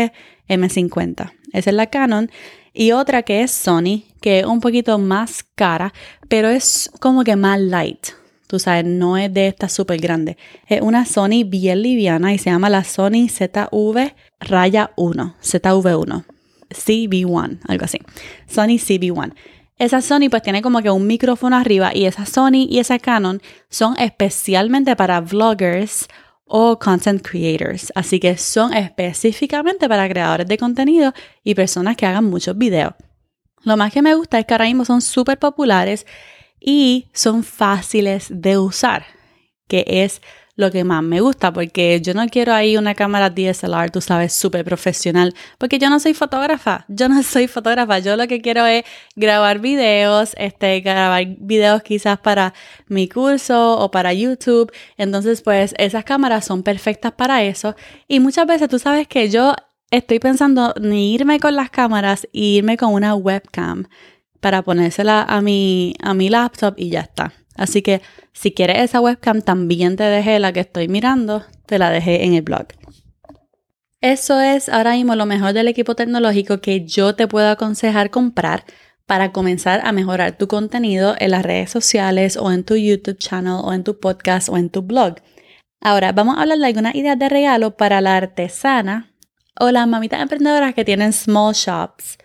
M50. 0.48 1.32
Esa 1.52 1.70
es 1.70 1.76
la 1.76 1.86
Canon. 1.86 2.30
Y 2.72 2.92
otra 2.92 3.24
que 3.24 3.42
es 3.42 3.50
Sony, 3.50 4.04
que 4.20 4.40
es 4.40 4.46
un 4.46 4.60
poquito 4.60 4.98
más 4.98 5.42
cara, 5.54 5.92
pero 6.28 6.48
es 6.48 6.90
como 7.00 7.24
que 7.24 7.34
más 7.34 7.58
light. 7.60 8.19
Tú 8.50 8.58
sabes, 8.58 8.84
no 8.84 9.16
es 9.16 9.32
de 9.32 9.46
esta 9.46 9.68
súper 9.68 10.00
grande. 10.00 10.36
Es 10.66 10.80
una 10.80 11.04
Sony 11.04 11.44
bien 11.46 11.82
liviana 11.82 12.34
y 12.34 12.38
se 12.38 12.50
llama 12.50 12.68
la 12.68 12.82
Sony 12.82 13.28
ZV 13.28 14.12
Raya 14.40 14.90
1, 14.96 15.36
ZV1, 15.40 16.24
CB1, 16.68 17.60
algo 17.68 17.84
así. 17.84 18.00
Sony 18.48 18.76
CB1. 18.76 19.34
Esa 19.78 20.00
Sony 20.00 20.28
pues 20.28 20.42
tiene 20.42 20.62
como 20.62 20.82
que 20.82 20.90
un 20.90 21.06
micrófono 21.06 21.56
arriba 21.56 21.92
y 21.94 22.06
esa 22.06 22.26
Sony 22.26 22.66
y 22.68 22.80
esa 22.80 22.98
Canon 22.98 23.40
son 23.68 23.96
especialmente 24.00 24.96
para 24.96 25.20
vloggers 25.20 26.08
o 26.44 26.76
content 26.76 27.22
creators, 27.22 27.92
así 27.94 28.18
que 28.18 28.36
son 28.36 28.74
específicamente 28.74 29.88
para 29.88 30.08
creadores 30.08 30.48
de 30.48 30.58
contenido 30.58 31.12
y 31.44 31.54
personas 31.54 31.96
que 31.96 32.06
hagan 32.06 32.24
muchos 32.24 32.58
videos. 32.58 32.94
Lo 33.62 33.76
más 33.76 33.92
que 33.92 34.02
me 34.02 34.16
gusta 34.16 34.40
es 34.40 34.44
que 34.44 34.54
ahora 34.54 34.64
mismo 34.64 34.84
son 34.84 35.02
súper 35.02 35.38
populares 35.38 36.04
y 36.60 37.08
son 37.12 37.42
fáciles 37.42 38.26
de 38.30 38.58
usar, 38.58 39.06
que 39.66 39.84
es 39.86 40.20
lo 40.60 40.70
que 40.70 40.84
más 40.84 41.02
me 41.02 41.20
gusta, 41.20 41.52
porque 41.52 42.00
yo 42.02 42.14
no 42.14 42.28
quiero 42.28 42.52
ahí 42.52 42.76
una 42.76 42.94
cámara 42.94 43.30
DSLR, 43.30 43.90
tú 43.90 44.00
sabes, 44.00 44.34
súper 44.34 44.64
profesional, 44.64 45.34
porque 45.58 45.78
yo 45.78 45.88
no 45.88 45.98
soy 45.98 46.12
fotógrafa, 46.14 46.84
yo 46.88 47.08
no 47.08 47.22
soy 47.22 47.48
fotógrafa, 47.48 47.98
yo 47.98 48.16
lo 48.16 48.28
que 48.28 48.40
quiero 48.40 48.66
es 48.66 48.84
grabar 49.16 49.58
videos, 49.58 50.34
este, 50.36 50.80
grabar 50.80 51.24
videos 51.38 51.82
quizás 51.82 52.18
para 52.18 52.52
mi 52.86 53.08
curso 53.08 53.78
o 53.78 53.90
para 53.90 54.12
YouTube, 54.12 54.70
entonces 54.98 55.42
pues 55.42 55.74
esas 55.78 56.04
cámaras 56.04 56.44
son 56.44 56.62
perfectas 56.62 57.12
para 57.12 57.42
eso 57.42 57.74
y 58.06 58.20
muchas 58.20 58.46
veces 58.46 58.68
tú 58.68 58.78
sabes 58.78 59.08
que 59.08 59.30
yo 59.30 59.54
estoy 59.90 60.18
pensando 60.18 60.74
ni 60.80 61.14
irme 61.14 61.40
con 61.40 61.56
las 61.56 61.70
cámaras 61.70 62.24
e 62.32 62.40
irme 62.40 62.76
con 62.76 62.92
una 62.92 63.14
webcam 63.14 63.86
para 64.40 64.62
ponérsela 64.62 65.22
a 65.22 65.40
mi, 65.40 65.94
a 66.02 66.14
mi 66.14 66.28
laptop 66.28 66.74
y 66.76 66.90
ya 66.90 67.00
está. 67.00 67.32
Así 67.56 67.82
que 67.82 68.00
si 68.32 68.52
quieres 68.52 68.78
esa 68.78 69.00
webcam, 69.00 69.42
también 69.42 69.96
te 69.96 70.04
dejé 70.04 70.38
la 70.38 70.52
que 70.52 70.60
estoy 70.60 70.88
mirando, 70.88 71.44
te 71.66 71.78
la 71.78 71.90
dejé 71.90 72.24
en 72.24 72.34
el 72.34 72.42
blog. 72.42 72.66
Eso 74.00 74.40
es 74.40 74.70
ahora 74.70 74.92
mismo 74.92 75.14
lo 75.14 75.26
mejor 75.26 75.52
del 75.52 75.68
equipo 75.68 75.94
tecnológico 75.94 76.62
que 76.62 76.86
yo 76.86 77.14
te 77.14 77.28
puedo 77.28 77.50
aconsejar 77.50 78.08
comprar 78.08 78.64
para 79.04 79.32
comenzar 79.32 79.82
a 79.84 79.92
mejorar 79.92 80.38
tu 80.38 80.48
contenido 80.48 81.16
en 81.18 81.32
las 81.32 81.44
redes 81.44 81.70
sociales 81.70 82.38
o 82.38 82.50
en 82.50 82.64
tu 82.64 82.76
YouTube 82.76 83.18
channel 83.18 83.58
o 83.62 83.74
en 83.74 83.84
tu 83.84 84.00
podcast 84.00 84.48
o 84.48 84.56
en 84.56 84.70
tu 84.70 84.82
blog. 84.82 85.16
Ahora 85.82 86.12
vamos 86.12 86.38
a 86.38 86.42
hablar 86.42 86.58
de 86.58 86.66
algunas 86.66 86.94
ideas 86.94 87.18
de 87.18 87.28
regalo 87.28 87.76
para 87.76 88.00
la 88.00 88.16
artesana 88.16 89.12
o 89.58 89.70
las 89.70 89.86
mamitas 89.86 90.22
emprendedoras 90.22 90.74
que 90.74 90.84
tienen 90.84 91.12
small 91.12 91.54
shops 91.54 92.16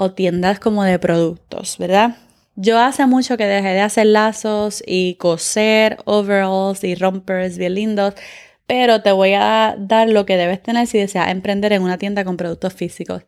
o 0.00 0.12
tiendas 0.12 0.58
como 0.58 0.82
de 0.82 0.98
productos, 0.98 1.76
¿verdad? 1.76 2.16
Yo 2.56 2.78
hace 2.78 3.04
mucho 3.04 3.36
que 3.36 3.44
dejé 3.44 3.68
de 3.68 3.82
hacer 3.82 4.06
lazos 4.06 4.82
y 4.86 5.16
coser 5.16 5.98
overalls 6.06 6.82
y 6.84 6.94
rompers 6.94 7.58
bien 7.58 7.74
lindos, 7.74 8.14
pero 8.66 9.02
te 9.02 9.12
voy 9.12 9.34
a 9.34 9.76
dar 9.78 10.08
lo 10.08 10.24
que 10.24 10.38
debes 10.38 10.62
tener 10.62 10.86
si 10.86 10.96
deseas 10.96 11.28
emprender 11.28 11.74
en 11.74 11.82
una 11.82 11.98
tienda 11.98 12.24
con 12.24 12.38
productos 12.38 12.72
físicos. 12.72 13.24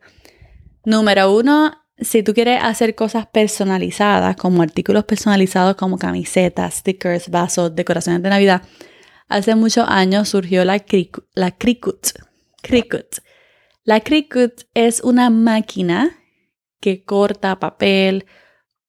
Número 0.83 1.31
uno, 1.31 1.83
si 1.99 2.23
tú 2.23 2.33
quieres 2.33 2.59
hacer 2.63 2.95
cosas 2.95 3.27
personalizadas, 3.27 4.35
como 4.35 4.63
artículos 4.63 5.03
personalizados 5.03 5.75
como 5.75 5.99
camisetas, 5.99 6.73
stickers, 6.73 7.29
vasos, 7.29 7.75
decoraciones 7.75 8.23
de 8.23 8.29
Navidad, 8.29 8.63
hace 9.27 9.53
muchos 9.53 9.85
años 9.87 10.29
surgió 10.29 10.65
la, 10.65 10.83
la 11.35 11.51
Cricut. 11.51 12.07
Cricut. 12.63 13.17
La 13.83 13.99
Cricut 13.99 14.63
es 14.73 15.01
una 15.01 15.29
máquina 15.29 16.17
que 16.83 17.05
corta 17.05 17.59
papel, 17.59 18.25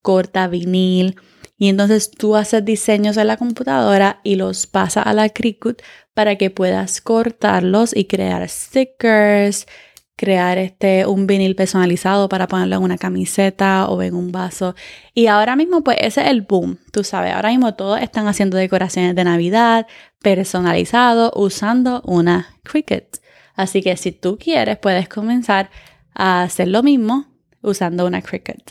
corta 0.03 0.49
vinil 0.49 1.15
Y 1.57 1.69
entonces 1.69 2.11
tú 2.11 2.35
haces 2.35 2.65
diseños 2.65 3.17
en 3.17 3.29
la 3.29 3.37
computadora 3.37 4.21
y 4.25 4.35
los 4.35 4.67
pasas 4.67 5.07
a 5.07 5.13
la 5.13 5.29
Cricut 5.29 5.81
para 6.13 6.37
que 6.37 6.51
puedas 6.51 7.01
cortarlos 7.01 7.95
y 7.95 8.07
crear 8.07 8.49
stickers, 8.49 9.69
crear 10.17 10.59
este, 10.59 11.07
un 11.07 11.29
vinil 11.29 11.55
personalizado 11.55 12.29
para 12.29 12.49
ponerlo 12.49 12.77
en 12.77 12.83
una 12.83 12.99
camiseta 12.99 13.87
o 13.87 14.03
en 14.03 14.17
un 14.17 14.33
vaso. 14.33 14.75
Y 15.15 15.29
ahora 15.29 15.55
mismo, 15.55 15.85
pues 15.85 15.99
ese 16.01 16.23
es 16.23 16.31
el 16.31 16.43
boom, 16.43 16.79
tú 16.91 17.05
sabes, 17.05 17.33
ahora 17.33 17.51
mismo 17.51 17.75
todos 17.75 18.01
están 18.01 18.27
haciendo 18.27 18.57
decoraciones 18.57 19.15
de 19.15 19.23
Navidad 19.23 19.87
personalizado 20.21 21.33
usando 21.37 22.03
una 22.05 22.57
Cricut. 22.65 23.19
Así 23.55 23.83
que 23.83 23.97
si 23.97 24.11
tú 24.11 24.37
quieres, 24.37 24.79
puedes 24.79 25.09
comenzar 25.09 25.71
a 26.13 26.43
hacer 26.43 26.67
lo 26.67 26.83
mismo 26.83 27.34
usando 27.65 28.07
una 28.07 28.23
Cricut. 28.23 28.71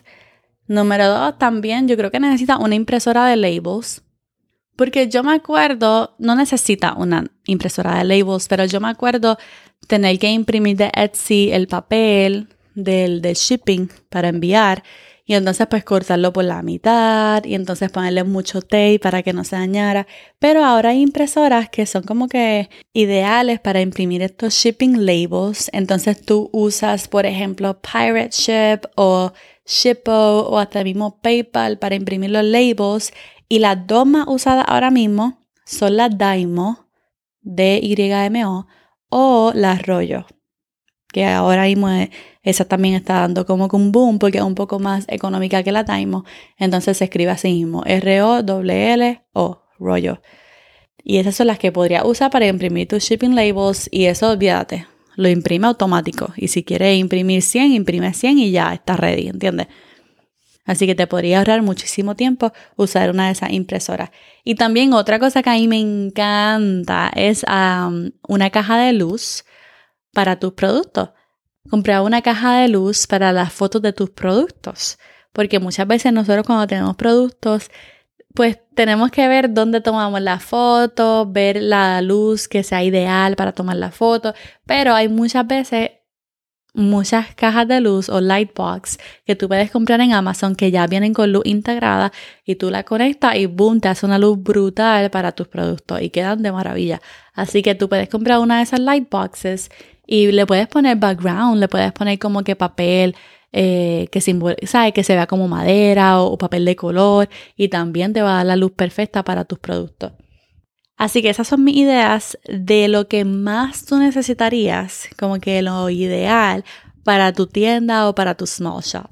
Número 0.68 1.08
dos, 1.08 1.38
también 1.38 1.88
yo 1.88 1.98
creo 1.98 2.12
que 2.12 2.20
necesita 2.20 2.58
una 2.58 2.76
impresora 2.76 3.26
de 3.26 3.36
labels. 3.36 4.02
Porque 4.76 5.08
yo 5.08 5.24
me 5.24 5.34
acuerdo, 5.34 6.16
no 6.18 6.36
necesita 6.36 6.94
una 6.96 7.26
impresora 7.46 7.98
de 7.98 8.06
labels, 8.06 8.48
pero 8.48 8.66
yo 8.66 8.80
me 8.80 8.90
acuerdo 8.90 9.38
tener 9.88 10.18
que 10.18 10.32
imprimir 10.32 10.78
de 10.78 10.92
Etsy 10.96 11.52
el 11.52 11.68
papel 11.68 12.48
del, 12.74 13.22
del 13.22 13.36
shipping 13.36 13.90
para 14.10 14.30
enviar 14.30 14.84
y 15.26 15.36
entonces 15.36 15.68
pues 15.68 15.86
cortarlo 15.86 16.34
por 16.34 16.44
la 16.44 16.62
mitad 16.64 17.44
y 17.46 17.56
entonces 17.56 17.90
ponerle 17.90 18.26
mucho 18.26 18.62
tape 18.62 19.00
para 19.00 19.24
que 19.24 19.32
no 19.32 19.44
se 19.46 19.56
dañara. 19.56 20.06
Pero 20.40 20.66
ahora 20.66 20.90
hay 20.90 21.02
impresoras 21.02 21.70
que 21.70 21.86
son 21.86 22.04
como 22.04 22.28
que 22.28 22.70
ideales 22.92 23.60
para 23.62 23.80
imprimir 23.82 24.22
estos 24.22 24.54
shipping 24.54 25.06
labels. 25.06 25.70
Entonces 25.74 26.22
tú 26.26 26.50
usas, 26.52 27.08
por 27.08 27.26
ejemplo, 27.26 27.80
Pirate 27.82 28.32
Ship 28.32 28.82
o 28.96 29.32
Shippo 29.66 30.12
o 30.12 30.58
hasta 30.60 30.84
mismo 30.84 31.22
PayPal 31.22 31.80
para 31.80 31.96
imprimir 31.96 32.32
los 32.32 32.44
labels. 32.44 33.14
Y 33.48 33.60
las 33.60 33.88
dos 33.88 34.06
más 34.06 34.26
usadas 34.28 34.66
ahora 34.68 34.92
mismo 34.92 35.48
son 35.66 35.98
las 35.98 36.18
Daimo, 36.18 36.90
D-Y-M-O, 37.42 38.68
o 39.10 39.52
las 39.56 39.86
Rollo, 39.86 40.26
que 41.14 41.26
ahora 41.26 41.64
mismo 41.64 41.88
esa 42.42 42.66
también 42.66 42.96
está 42.96 43.22
dando 43.22 43.46
como 43.46 43.70
que 43.70 43.78
un 43.78 43.94
boom 43.94 44.20
porque 44.20 44.40
es 44.40 44.44
un 44.44 44.56
poco 44.56 44.80
más 44.80 45.06
económica 45.08 45.64
que 45.64 45.72
la 45.72 45.84
Daimo. 45.84 46.26
Entonces 46.58 46.98
se 46.98 47.06
escribe 47.06 47.32
así 47.32 47.54
mismo, 47.54 47.84
R-O-L-L-O, 47.86 49.64
Rollo. 49.80 50.22
Y 51.02 51.18
esas 51.18 51.36
son 51.36 51.48
las 51.48 51.60
que 51.60 51.72
podría 51.72 52.06
usar 52.06 52.32
para 52.32 52.48
imprimir 52.48 52.88
tus 52.88 53.04
shipping 53.04 53.36
labels 53.36 53.88
y 53.92 54.06
eso 54.06 54.30
olvídate, 54.32 54.88
lo 55.16 55.30
imprime 55.30 55.68
automático. 55.68 56.34
Y 56.36 56.48
si 56.50 56.64
quieres 56.64 56.98
imprimir 56.98 57.42
100, 57.42 57.72
imprime 57.74 58.14
100 58.14 58.40
y 58.40 58.52
ya 58.52 58.74
está 58.74 58.98
ready, 58.98 59.28
¿entiendes? 59.28 59.68
Así 60.66 60.88
que 60.88 60.96
te 60.96 61.08
podría 61.08 61.40
ahorrar 61.40 61.62
muchísimo 61.62 62.16
tiempo 62.16 62.54
usar 62.78 63.10
una 63.10 63.26
de 63.26 63.34
esas 63.34 63.52
impresoras. 63.52 64.12
Y 64.46 64.56
también 64.56 64.94
otra 64.94 65.20
cosa 65.20 65.44
que 65.44 65.50
a 65.50 65.56
mí 65.56 65.68
me 65.68 65.78
encanta 65.78 67.12
es 67.16 67.44
una 68.28 68.50
caja 68.50 68.78
de 68.78 68.94
luz 68.94 69.44
para 70.14 70.40
tus 70.40 70.54
productos. 70.54 71.10
Comprar 71.70 72.02
una 72.02 72.22
caja 72.22 72.58
de 72.58 72.68
luz 72.68 73.08
para 73.08 73.32
las 73.32 73.52
fotos 73.52 73.82
de 73.82 73.94
tus 73.94 74.10
productos. 74.10 74.98
Porque 75.32 75.60
muchas 75.60 75.88
veces 75.88 76.14
nosotros 76.14 76.46
cuando 76.46 76.68
tenemos 76.68 76.96
productos, 76.96 77.72
pues 78.34 78.60
tenemos 78.76 79.12
que 79.12 79.28
ver 79.28 79.54
dónde 79.54 79.82
tomamos 79.82 80.22
la 80.22 80.40
foto, 80.40 81.26
ver 81.30 81.62
la 81.62 82.02
luz 82.02 82.48
que 82.48 82.64
sea 82.64 82.84
ideal 82.84 83.36
para 83.36 83.52
tomar 83.52 83.78
la 83.78 83.92
foto. 83.92 84.34
Pero 84.66 84.94
hay 84.94 85.08
muchas 85.08 85.48
veces 85.48 85.92
muchas 86.74 87.36
cajas 87.36 87.68
de 87.68 87.80
luz 87.80 88.10
o 88.10 88.20
lightbox 88.20 88.98
que 89.26 89.36
tú 89.36 89.48
puedes 89.48 89.70
comprar 89.70 90.02
en 90.02 90.14
Amazon 90.14 90.56
que 90.56 90.72
ya 90.72 90.88
vienen 90.88 91.14
con 91.14 91.32
luz 91.32 91.44
integrada 91.46 92.12
y 92.46 92.56
tú 92.56 92.72
la 92.72 92.84
conectas 92.84 93.36
y 93.36 93.46
boom, 93.46 93.80
te 93.80 93.90
hace 93.90 94.06
una 94.06 94.18
luz 94.18 94.42
brutal 94.42 95.12
para 95.12 95.34
tus 95.34 95.48
productos 95.48 96.02
y 96.02 96.10
quedan 96.10 96.42
de 96.42 96.52
maravilla. 96.52 97.02
Así 97.34 97.62
que 97.62 97.76
tú 97.76 97.90
puedes 97.90 98.10
comprar 98.10 98.40
una 98.40 98.58
de 98.58 98.64
esas 98.64 98.80
lightboxes 98.80 99.70
y 100.06 100.32
le 100.32 100.46
puedes 100.46 100.68
poner 100.68 100.98
background, 100.98 101.60
le 101.60 101.68
puedes 101.68 101.92
poner 101.92 102.20
como 102.20 102.44
que 102.44 102.56
papel 102.56 103.16
eh, 103.52 104.08
que, 104.12 104.20
¿sabe? 104.66 104.94
que 104.94 105.04
se 105.04 105.14
vea 105.14 105.28
como 105.28 105.48
madera 105.48 106.20
o 106.22 106.38
papel 106.38 106.66
de 106.66 106.76
color 106.76 107.30
y 107.56 107.68
también 107.68 108.12
te 108.12 108.22
va 108.22 108.34
a 108.34 108.38
dar 108.38 108.46
la 108.48 108.56
luz 108.56 108.72
perfecta 108.72 109.24
para 109.24 109.46
tus 109.46 109.60
productos. 109.60 110.14
Así 110.98 111.22
que 111.22 111.30
esas 111.30 111.48
son 111.48 111.64
mis 111.64 111.78
ideas 111.78 112.38
de 112.48 112.88
lo 112.88 113.08
que 113.08 113.26
más 113.26 113.86
tú 113.86 113.98
necesitarías, 113.98 115.10
como 115.20 115.40
que 115.40 115.62
lo 115.62 115.90
ideal 115.90 116.64
para 117.04 117.34
tu 117.34 117.48
tienda 117.48 118.08
o 118.10 118.16
para 118.16 118.36
tu 118.36 118.48
small 118.48 118.82
shop. 118.82 119.08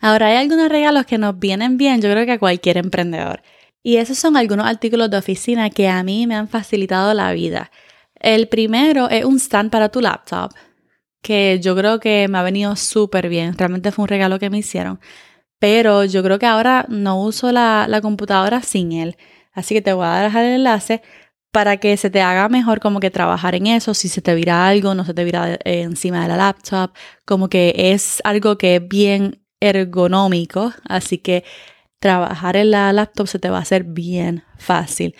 Ahora 0.00 0.28
hay 0.28 0.36
algunos 0.36 0.68
regalos 0.68 1.06
que 1.06 1.18
nos 1.18 1.38
vienen 1.38 1.76
bien, 1.76 2.00
yo 2.00 2.10
creo 2.10 2.24
que 2.26 2.32
a 2.32 2.38
cualquier 2.38 2.78
emprendedor. 2.78 3.42
Y 3.82 3.96
esos 3.96 4.18
son 4.18 4.36
algunos 4.36 4.66
artículos 4.66 5.10
de 5.10 5.16
oficina 5.16 5.70
que 5.70 5.88
a 5.88 6.02
mí 6.02 6.26
me 6.26 6.34
han 6.34 6.48
facilitado 6.48 7.12
la 7.14 7.32
vida. 7.32 7.70
El 8.22 8.48
primero 8.48 9.10
es 9.10 9.24
un 9.24 9.38
stand 9.38 9.70
para 9.70 9.90
tu 9.90 10.00
laptop, 10.00 10.52
que 11.22 11.60
yo 11.60 11.76
creo 11.76 12.00
que 12.00 12.28
me 12.28 12.38
ha 12.38 12.42
venido 12.42 12.76
súper 12.76 13.28
bien. 13.28 13.58
Realmente 13.58 13.92
fue 13.92 14.04
un 14.04 14.08
regalo 14.08 14.38
que 14.38 14.48
me 14.50 14.58
hicieron. 14.58 15.00
Pero 15.58 16.04
yo 16.04 16.22
creo 16.22 16.38
que 16.38 16.46
ahora 16.46 16.86
no 16.88 17.20
uso 17.20 17.52
la, 17.52 17.86
la 17.88 18.00
computadora 18.00 18.62
sin 18.62 18.92
él. 18.92 19.16
Así 19.52 19.74
que 19.74 19.82
te 19.82 19.92
voy 19.92 20.06
a 20.06 20.20
dejar 20.20 20.44
el 20.44 20.54
enlace 20.54 21.02
para 21.52 21.76
que 21.76 21.96
se 21.96 22.10
te 22.10 22.22
haga 22.22 22.48
mejor 22.48 22.80
como 22.80 22.98
que 23.00 23.10
trabajar 23.10 23.54
en 23.54 23.66
eso, 23.66 23.94
si 23.94 24.08
se 24.08 24.22
te 24.22 24.34
vira 24.34 24.66
algo, 24.66 24.94
no 24.94 25.04
se 25.04 25.14
te 25.14 25.22
vira 25.22 25.54
eh, 25.54 25.82
encima 25.82 26.22
de 26.22 26.28
la 26.28 26.36
laptop, 26.38 26.92
como 27.26 27.48
que 27.48 27.74
es 27.76 28.20
algo 28.24 28.56
que 28.56 28.76
es 28.76 28.88
bien 28.88 29.44
ergonómico, 29.60 30.72
así 30.88 31.18
que 31.18 31.44
trabajar 32.00 32.56
en 32.56 32.70
la 32.72 32.92
laptop 32.92 33.28
se 33.28 33.38
te 33.38 33.50
va 33.50 33.58
a 33.58 33.62
hacer 33.62 33.84
bien 33.84 34.44
fácil. 34.58 35.14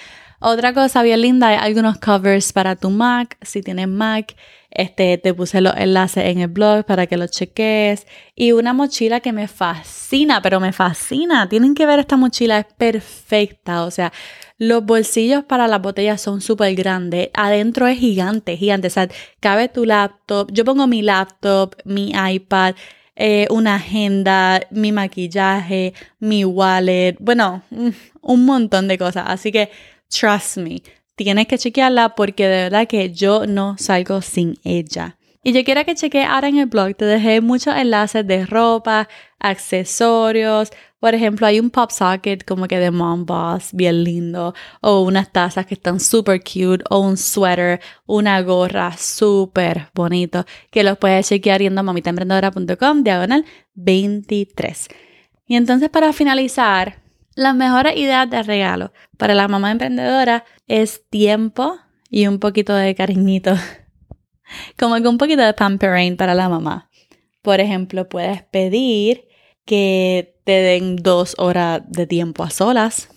Otra 0.45 0.75
cosa 0.75 1.05
bien 1.05 1.21
linda, 1.21 1.49
hay 1.49 1.57
algunos 1.57 1.99
covers 1.99 2.53
para 2.53 2.75
tu 2.75 2.91
Mac, 2.91 3.39
si 3.43 3.63
tienes 3.63 3.87
Mac, 3.87 4.35
este, 4.71 5.17
te 5.17 5.33
puse 5.35 5.61
los 5.61 5.73
enlaces 5.77 6.25
en 6.25 6.41
el 6.41 6.49
blog 6.49 6.85
para 6.85 7.07
que 7.07 7.17
los 7.17 7.31
cheques. 7.31 8.09
Y 8.35 8.51
una 8.51 8.73
mochila 8.73 9.21
que 9.21 9.33
me 9.33 9.47
fascina, 9.47 10.43
pero 10.43 10.59
me 10.59 10.73
fascina. 10.73 11.49
Tienen 11.49 11.75
que 11.77 11.87
ver 11.87 12.01
esta 12.01 12.17
mochila, 12.17 12.59
es 12.59 12.67
perfecta. 12.77 13.85
O 13.85 13.93
sea, 13.93 14.13
los 14.59 14.85
bolsillos 14.85 15.45
para 15.45 15.69
las 15.69 15.81
botellas 15.81 16.21
son 16.21 16.41
súper 16.41 16.75
grandes. 16.75 17.31
Adentro 17.35 17.87
es 17.87 18.01
gigante, 18.01 18.57
gigante. 18.57 18.89
O 18.89 18.91
sea, 18.91 19.09
cabe 19.39 19.69
tu 19.69 19.85
laptop. 19.85 20.51
Yo 20.51 20.65
pongo 20.65 20.89
mi 20.89 21.03
laptop, 21.03 21.77
mi 21.85 22.13
iPad. 22.13 22.75
Eh, 23.15 23.47
una 23.51 23.77
agenda, 23.77 24.61
mi 24.71 24.91
maquillaje, 24.91 25.93
mi 26.19 26.45
wallet, 26.47 27.17
bueno, 27.21 27.63
mm, 27.71 27.91
un 28.23 28.45
montón 28.47 28.89
de 28.89 28.99
cosas. 28.99 29.25
Así 29.29 29.53
que 29.53 29.71
Trust 30.13 30.59
me, 30.59 30.83
tienes 31.17 31.47
que 31.47 31.59
chequearla 31.59 32.15
porque 32.15 32.47
de 32.47 32.65
verdad 32.65 32.87
que 32.87 33.13
yo 33.13 33.47
no 33.47 33.77
salgo 33.79 34.21
sin 34.21 34.59
ella. 34.63 35.17
Y 35.45 35.53
yo 35.53 35.65
quiero 35.65 35.85
que 35.85 35.97
cheque 35.97 36.23
ahora 36.23 36.49
en 36.49 36.59
el 36.59 36.67
blog, 36.67 36.95
te 36.95 37.05
dejé 37.05 37.41
muchos 37.41 37.75
enlaces 37.75 38.25
de 38.25 38.47
ropa, 38.47 39.09
accesorios. 39.41 40.71
Por 41.01 41.17
ejemplo, 41.17 41.49
hay 41.49 41.59
un 41.59 41.71
pop 41.71 41.91
socket 41.91 42.45
como 42.45 42.69
que 42.69 42.79
de 42.79 42.93
Mom 42.93 43.27
Boss, 43.27 43.71
bien 43.73 44.05
lindo. 44.05 44.55
O 44.81 45.01
unas 45.01 45.33
tazas 45.33 45.67
que 45.67 45.75
están 45.75 45.99
super 45.99 46.41
cute. 46.41 46.85
O 46.91 47.01
un 47.01 47.17
sweater, 47.17 47.81
una 48.07 48.41
gorra 48.43 48.97
súper 48.97 49.89
bonito. 49.95 50.45
Que 50.71 50.85
los 50.85 50.97
puedes 50.97 51.29
chequear 51.29 51.61
yendo 51.61 51.81
a 51.81 51.83
mamitaemprendedora.com, 51.83 53.03
diagonal 53.03 53.45
23. 53.75 54.89
Y 55.49 55.57
entonces 55.57 55.91
para 55.91 56.13
finalizar, 56.13 57.02
las 57.35 57.55
mejores 57.55 57.97
ideas 57.97 58.29
de 58.29 58.43
regalo 58.43 58.93
para 59.17 59.35
la 59.35 59.49
mamá 59.49 59.71
emprendedora 59.71 60.45
es 60.69 61.03
tiempo 61.09 61.79
y 62.11 62.27
un 62.27 62.39
poquito 62.39 62.75
de 62.75 62.95
cariñito. 62.95 63.55
Como 64.79 64.97
que 64.97 65.09
un 65.09 65.19
poquito 65.19 65.43
de 65.43 65.55
pampering 65.55 66.17
para 66.17 66.35
la 66.35 66.49
mamá. 66.49 66.91
Por 67.41 67.61
ejemplo, 67.61 68.09
puedes 68.09 68.43
pedir 68.43 69.27
que 69.65 70.37
te 70.45 70.53
den 70.53 70.97
dos 70.97 71.35
horas 71.39 71.83
de 71.87 72.07
tiempo 72.07 72.43
a 72.43 72.51
solas. 72.51 73.09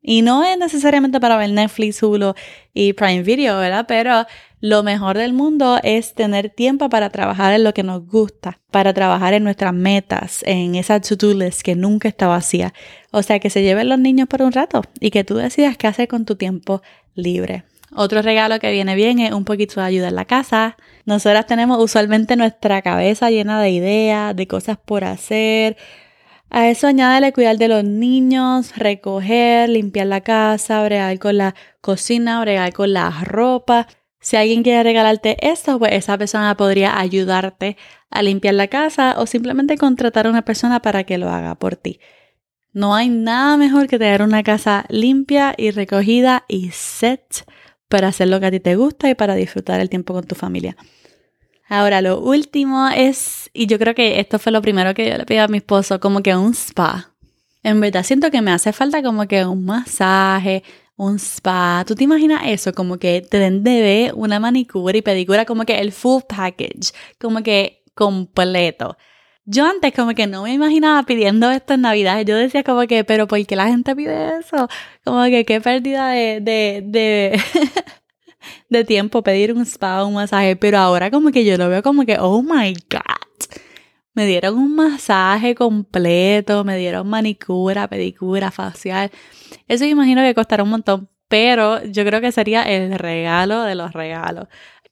Y 0.00 0.22
no 0.22 0.44
es 0.44 0.56
necesariamente 0.56 1.18
para 1.18 1.36
ver 1.36 1.50
Netflix, 1.50 2.00
Hulu 2.00 2.34
y 2.72 2.92
Prime 2.92 3.24
Video, 3.24 3.58
¿verdad? 3.58 3.86
Pero 3.88 4.24
lo 4.60 4.82
mejor 4.82 5.18
del 5.18 5.32
mundo 5.32 5.78
es 5.82 6.14
tener 6.14 6.50
tiempo 6.50 6.88
para 6.88 7.10
trabajar 7.10 7.52
en 7.52 7.64
lo 7.64 7.74
que 7.74 7.82
nos 7.82 8.06
gusta, 8.06 8.60
para 8.70 8.94
trabajar 8.94 9.34
en 9.34 9.44
nuestras 9.44 9.74
metas, 9.74 10.42
en 10.46 10.74
esa 10.74 11.00
to-do 11.00 11.34
list 11.34 11.60
que 11.60 11.74
nunca 11.74 12.08
está 12.08 12.26
vacía. 12.26 12.72
O 13.12 13.22
sea, 13.22 13.38
que 13.38 13.50
se 13.50 13.62
lleven 13.62 13.88
los 13.88 13.98
niños 13.98 14.28
por 14.28 14.42
un 14.42 14.52
rato 14.52 14.82
y 14.98 15.10
que 15.10 15.24
tú 15.24 15.36
decidas 15.36 15.76
qué 15.76 15.86
hacer 15.86 16.08
con 16.08 16.24
tu 16.24 16.36
tiempo 16.36 16.82
libre. 17.14 17.64
Otro 17.94 18.22
regalo 18.22 18.58
que 18.58 18.72
viene 18.72 18.94
bien 18.94 19.20
es 19.20 19.32
un 19.32 19.44
poquito 19.44 19.80
de 19.80 19.86
ayuda 19.86 20.08
en 20.08 20.16
la 20.16 20.24
casa. 20.24 20.76
Nosotras 21.04 21.46
tenemos 21.46 21.82
usualmente 21.82 22.36
nuestra 22.36 22.82
cabeza 22.82 23.30
llena 23.30 23.60
de 23.60 23.70
ideas, 23.70 24.34
de 24.34 24.46
cosas 24.46 24.78
por 24.78 25.04
hacer. 25.04 25.76
A 26.50 26.68
eso 26.68 26.86
añádele 26.86 27.32
cuidar 27.32 27.58
de 27.58 27.68
los 27.68 27.84
niños, 27.84 28.76
recoger, 28.76 29.68
limpiar 29.68 30.06
la 30.06 30.20
casa, 30.20 30.82
bregar 30.82 31.18
con 31.18 31.38
la 31.38 31.54
cocina, 31.80 32.40
bregar 32.40 32.72
con 32.72 32.92
la 32.92 33.10
ropa. 33.24 33.86
Si 34.20 34.36
alguien 34.36 34.62
quiere 34.62 34.82
regalarte 34.82 35.36
esto, 35.40 35.78
pues 35.78 35.92
esa 35.92 36.18
persona 36.18 36.56
podría 36.56 36.98
ayudarte 36.98 37.76
a 38.10 38.22
limpiar 38.22 38.54
la 38.54 38.68
casa 38.68 39.14
o 39.18 39.26
simplemente 39.26 39.76
contratar 39.76 40.26
a 40.26 40.30
una 40.30 40.42
persona 40.42 40.80
para 40.80 41.04
que 41.04 41.18
lo 41.18 41.30
haga 41.30 41.54
por 41.54 41.76
ti. 41.76 42.00
No 42.72 42.94
hay 42.94 43.08
nada 43.08 43.56
mejor 43.56 43.86
que 43.86 43.98
tener 43.98 44.22
una 44.22 44.42
casa 44.42 44.84
limpia 44.88 45.54
y 45.56 45.70
recogida 45.70 46.44
y 46.48 46.70
set 46.72 47.46
para 47.88 48.08
hacer 48.08 48.28
lo 48.28 48.40
que 48.40 48.46
a 48.46 48.50
ti 48.50 48.60
te 48.60 48.76
gusta 48.76 49.08
y 49.08 49.14
para 49.14 49.34
disfrutar 49.34 49.80
el 49.80 49.88
tiempo 49.88 50.12
con 50.12 50.26
tu 50.26 50.34
familia. 50.34 50.76
Ahora, 51.68 52.00
lo 52.00 52.20
último 52.20 52.88
es, 52.88 53.50
y 53.52 53.66
yo 53.66 53.78
creo 53.78 53.94
que 53.94 54.20
esto 54.20 54.38
fue 54.38 54.52
lo 54.52 54.62
primero 54.62 54.94
que 54.94 55.08
yo 55.08 55.16
le 55.16 55.24
pedí 55.24 55.38
a 55.38 55.48
mi 55.48 55.58
esposo, 55.58 55.98
como 56.00 56.22
que 56.22 56.36
un 56.36 56.52
spa. 56.52 57.12
En 57.62 57.80
verdad 57.80 58.04
siento 58.04 58.30
que 58.30 58.42
me 58.42 58.52
hace 58.52 58.72
falta 58.72 59.02
como 59.02 59.26
que 59.26 59.44
un 59.44 59.64
masaje, 59.64 60.62
un 60.96 61.18
spa. 61.18 61.84
¿Tú 61.86 61.94
te 61.94 62.04
imaginas 62.04 62.42
eso? 62.46 62.72
Como 62.72 62.98
que 62.98 63.20
te 63.22 63.38
den 63.38 63.62
de 63.62 64.12
una 64.14 64.40
manicura 64.40 64.96
y 64.96 65.02
pedicura, 65.02 65.44
como 65.44 65.64
que 65.64 65.78
el 65.78 65.92
full 65.92 66.22
package, 66.28 66.92
como 67.18 67.42
que 67.42 67.82
completo. 67.94 68.96
Yo 69.44 69.64
antes 69.64 69.94
como 69.94 70.14
que 70.14 70.26
no 70.26 70.42
me 70.42 70.52
imaginaba 70.52 71.04
pidiendo 71.04 71.50
esto 71.50 71.74
en 71.74 71.82
Navidad. 71.82 72.22
Yo 72.26 72.36
decía 72.36 72.64
como 72.64 72.86
que, 72.86 73.04
pero 73.04 73.28
¿por 73.28 73.44
qué 73.46 73.56
la 73.56 73.68
gente 73.68 73.94
pide 73.94 74.38
eso? 74.40 74.68
Como 75.04 75.24
que 75.26 75.44
qué 75.44 75.60
pérdida 75.60 76.08
de, 76.10 76.40
de, 76.40 76.82
de, 76.84 77.40
de 78.70 78.84
tiempo 78.84 79.22
pedir 79.22 79.52
un 79.52 79.62
spa 79.62 80.02
o 80.02 80.08
un 80.08 80.14
masaje. 80.14 80.56
Pero 80.56 80.78
ahora 80.78 81.10
como 81.12 81.30
que 81.30 81.44
yo 81.44 81.56
lo 81.58 81.68
veo 81.68 81.82
como 81.82 82.04
que, 82.04 82.18
oh 82.18 82.42
my 82.42 82.74
God. 82.90 83.25
Me 84.16 84.26
dieron 84.26 84.58
un 84.58 84.74
masaje 84.74 85.54
completo, 85.54 86.64
me 86.64 86.76
dieron 86.76 87.06
manicura, 87.08 87.86
pedicura, 87.86 88.50
facial. 88.50 89.12
Eso 89.68 89.84
yo 89.84 89.90
imagino 89.90 90.22
que 90.22 90.34
costará 90.34 90.64
un 90.64 90.70
montón, 90.70 91.08
pero 91.28 91.84
yo 91.84 92.04
creo 92.04 92.20
que 92.20 92.32
sería 92.32 92.64
el 92.64 92.98
regalo 92.98 93.62
de 93.62 93.76
los 93.76 93.92
regalos. 93.92 94.48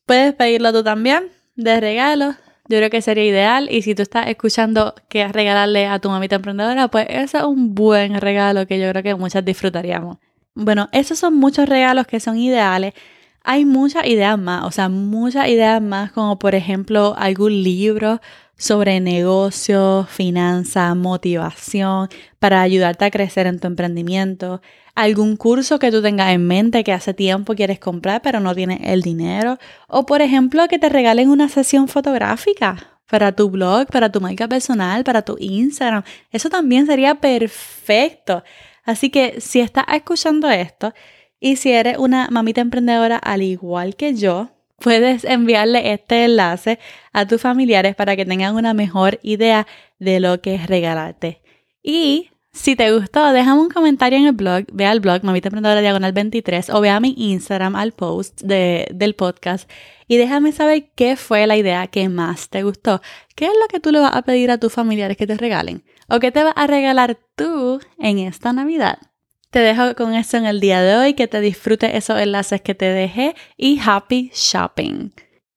Puedes 0.06 0.34
pedirlo 0.34 0.72
tú 0.72 0.84
también 0.84 1.32
de 1.56 1.80
regalo 1.80 2.36
yo 2.68 2.78
creo 2.78 2.90
que 2.90 3.02
sería 3.02 3.24
ideal. 3.24 3.68
Y 3.70 3.82
si 3.82 3.94
tú 3.94 4.02
estás 4.02 4.28
escuchando 4.28 4.94
que 5.08 5.28
regalarle 5.28 5.86
a 5.86 5.98
tu 5.98 6.08
mamita 6.08 6.36
emprendedora, 6.36 6.88
pues 6.88 7.06
ese 7.10 7.38
es 7.38 7.44
un 7.44 7.74
buen 7.74 8.20
regalo 8.20 8.66
que 8.66 8.80
yo 8.80 8.88
creo 8.90 9.02
que 9.02 9.14
muchas 9.14 9.44
disfrutaríamos. 9.44 10.18
Bueno, 10.54 10.88
esos 10.92 11.18
son 11.18 11.34
muchos 11.34 11.68
regalos 11.68 12.06
que 12.06 12.20
son 12.20 12.38
ideales. 12.38 12.94
Hay 13.42 13.66
muchas 13.66 14.06
ideas 14.06 14.38
más, 14.38 14.64
o 14.64 14.70
sea, 14.70 14.88
muchas 14.88 15.48
ideas 15.48 15.82
más, 15.82 16.12
como 16.12 16.38
por 16.38 16.54
ejemplo 16.54 17.14
algún 17.18 17.62
libro 17.62 18.22
sobre 18.56 19.00
negocios, 19.00 20.08
finanzas, 20.08 20.96
motivación, 20.96 22.08
para 22.38 22.62
ayudarte 22.62 23.04
a 23.04 23.10
crecer 23.10 23.46
en 23.46 23.58
tu 23.58 23.66
emprendimiento 23.66 24.60
algún 24.94 25.36
curso 25.36 25.78
que 25.78 25.90
tú 25.90 26.02
tengas 26.02 26.32
en 26.32 26.46
mente 26.46 26.84
que 26.84 26.92
hace 26.92 27.14
tiempo 27.14 27.54
quieres 27.54 27.78
comprar 27.78 28.22
pero 28.22 28.40
no 28.40 28.54
tienes 28.54 28.80
el 28.82 29.02
dinero. 29.02 29.58
O 29.88 30.06
por 30.06 30.22
ejemplo 30.22 30.68
que 30.68 30.78
te 30.78 30.88
regalen 30.88 31.30
una 31.30 31.48
sesión 31.48 31.88
fotográfica 31.88 33.00
para 33.08 33.32
tu 33.32 33.50
blog, 33.50 33.86
para 33.88 34.10
tu 34.10 34.20
marca 34.20 34.48
personal, 34.48 35.04
para 35.04 35.22
tu 35.22 35.36
Instagram. 35.38 36.04
Eso 36.30 36.48
también 36.48 36.86
sería 36.86 37.16
perfecto. 37.16 38.42
Así 38.84 39.10
que 39.10 39.40
si 39.40 39.60
estás 39.60 39.84
escuchando 39.92 40.48
esto 40.50 40.92
y 41.40 41.56
si 41.56 41.72
eres 41.72 41.98
una 41.98 42.28
mamita 42.30 42.60
emprendedora 42.60 43.16
al 43.16 43.42
igual 43.42 43.96
que 43.96 44.14
yo, 44.14 44.50
puedes 44.84 45.24
enviarle 45.24 45.94
este 45.94 46.26
enlace 46.26 46.78
a 47.14 47.26
tus 47.26 47.40
familiares 47.40 47.96
para 47.96 48.16
que 48.16 48.26
tengan 48.26 48.54
una 48.54 48.74
mejor 48.74 49.18
idea 49.22 49.66
de 49.98 50.20
lo 50.20 50.42
que 50.42 50.56
es 50.56 50.66
regalarte. 50.66 51.40
Y 51.82 52.28
si 52.52 52.76
te 52.76 52.92
gustó, 52.92 53.32
déjame 53.32 53.62
un 53.62 53.70
comentario 53.70 54.18
en 54.18 54.26
el 54.26 54.32
blog, 54.32 54.64
ve 54.74 54.84
al 54.84 55.00
blog 55.00 55.24
Mamita 55.24 55.48
Emprendedora 55.48 55.80
Diagonal 55.80 56.12
23 56.12 56.68
o 56.68 56.82
ve 56.82 56.90
a 56.90 57.00
mi 57.00 57.14
Instagram 57.16 57.76
al 57.76 57.92
post 57.92 58.42
de, 58.42 58.86
del 58.92 59.14
podcast 59.14 59.70
y 60.06 60.18
déjame 60.18 60.52
saber 60.52 60.90
qué 60.94 61.16
fue 61.16 61.46
la 61.46 61.56
idea 61.56 61.86
que 61.86 62.10
más 62.10 62.50
te 62.50 62.62
gustó. 62.62 63.00
¿Qué 63.34 63.46
es 63.46 63.52
lo 63.58 63.66
que 63.68 63.80
tú 63.80 63.90
le 63.90 64.00
vas 64.00 64.14
a 64.14 64.20
pedir 64.20 64.50
a 64.50 64.58
tus 64.58 64.74
familiares 64.74 65.16
que 65.16 65.26
te 65.26 65.38
regalen? 65.38 65.82
¿O 66.10 66.20
qué 66.20 66.30
te 66.30 66.44
vas 66.44 66.54
a 66.56 66.66
regalar 66.66 67.18
tú 67.36 67.80
en 67.98 68.18
esta 68.18 68.52
Navidad? 68.52 68.98
Te 69.54 69.60
dejo 69.60 69.94
con 69.94 70.14
eso 70.14 70.36
en 70.36 70.46
el 70.46 70.58
día 70.58 70.82
de 70.82 70.96
hoy, 70.96 71.14
que 71.14 71.28
te 71.28 71.40
disfrutes 71.40 71.94
esos 71.94 72.18
enlaces 72.18 72.60
que 72.60 72.74
te 72.74 72.86
dejé 72.86 73.36
y 73.56 73.78
happy 73.78 74.32
shopping. 74.34 75.10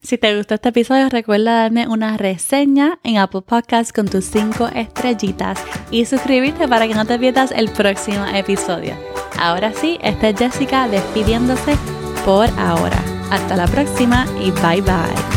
Si 0.04 0.20
te 0.20 0.38
gustó 0.38 0.54
este 0.54 0.70
episodio, 0.70 1.10
recuerda 1.10 1.64
darme 1.64 1.88
una 1.88 2.16
reseña 2.16 3.00
en 3.04 3.18
Apple 3.18 3.42
Podcasts 3.42 3.92
con 3.92 4.08
tus 4.08 4.26
5 4.26 4.70
estrellitas 4.76 5.60
y 5.90 6.06
suscribirte 6.06 6.68
para 6.68 6.88
que 6.88 6.94
no 6.94 7.06
te 7.06 7.18
pierdas 7.18 7.52
el 7.52 7.70
próximo 7.72 8.24
episodio. 8.28 8.94
Ahora 9.40 9.74
sí, 9.74 9.98
esta 10.04 10.30
es 10.30 10.38
Jessica 10.38 10.88
despidiéndose 10.88 11.76
por 12.24 12.48
ahora. 12.60 13.04
Hasta 13.32 13.56
la 13.56 13.66
próxima 13.66 14.28
y 14.40 14.52
bye 14.52 14.82
bye. 14.82 15.37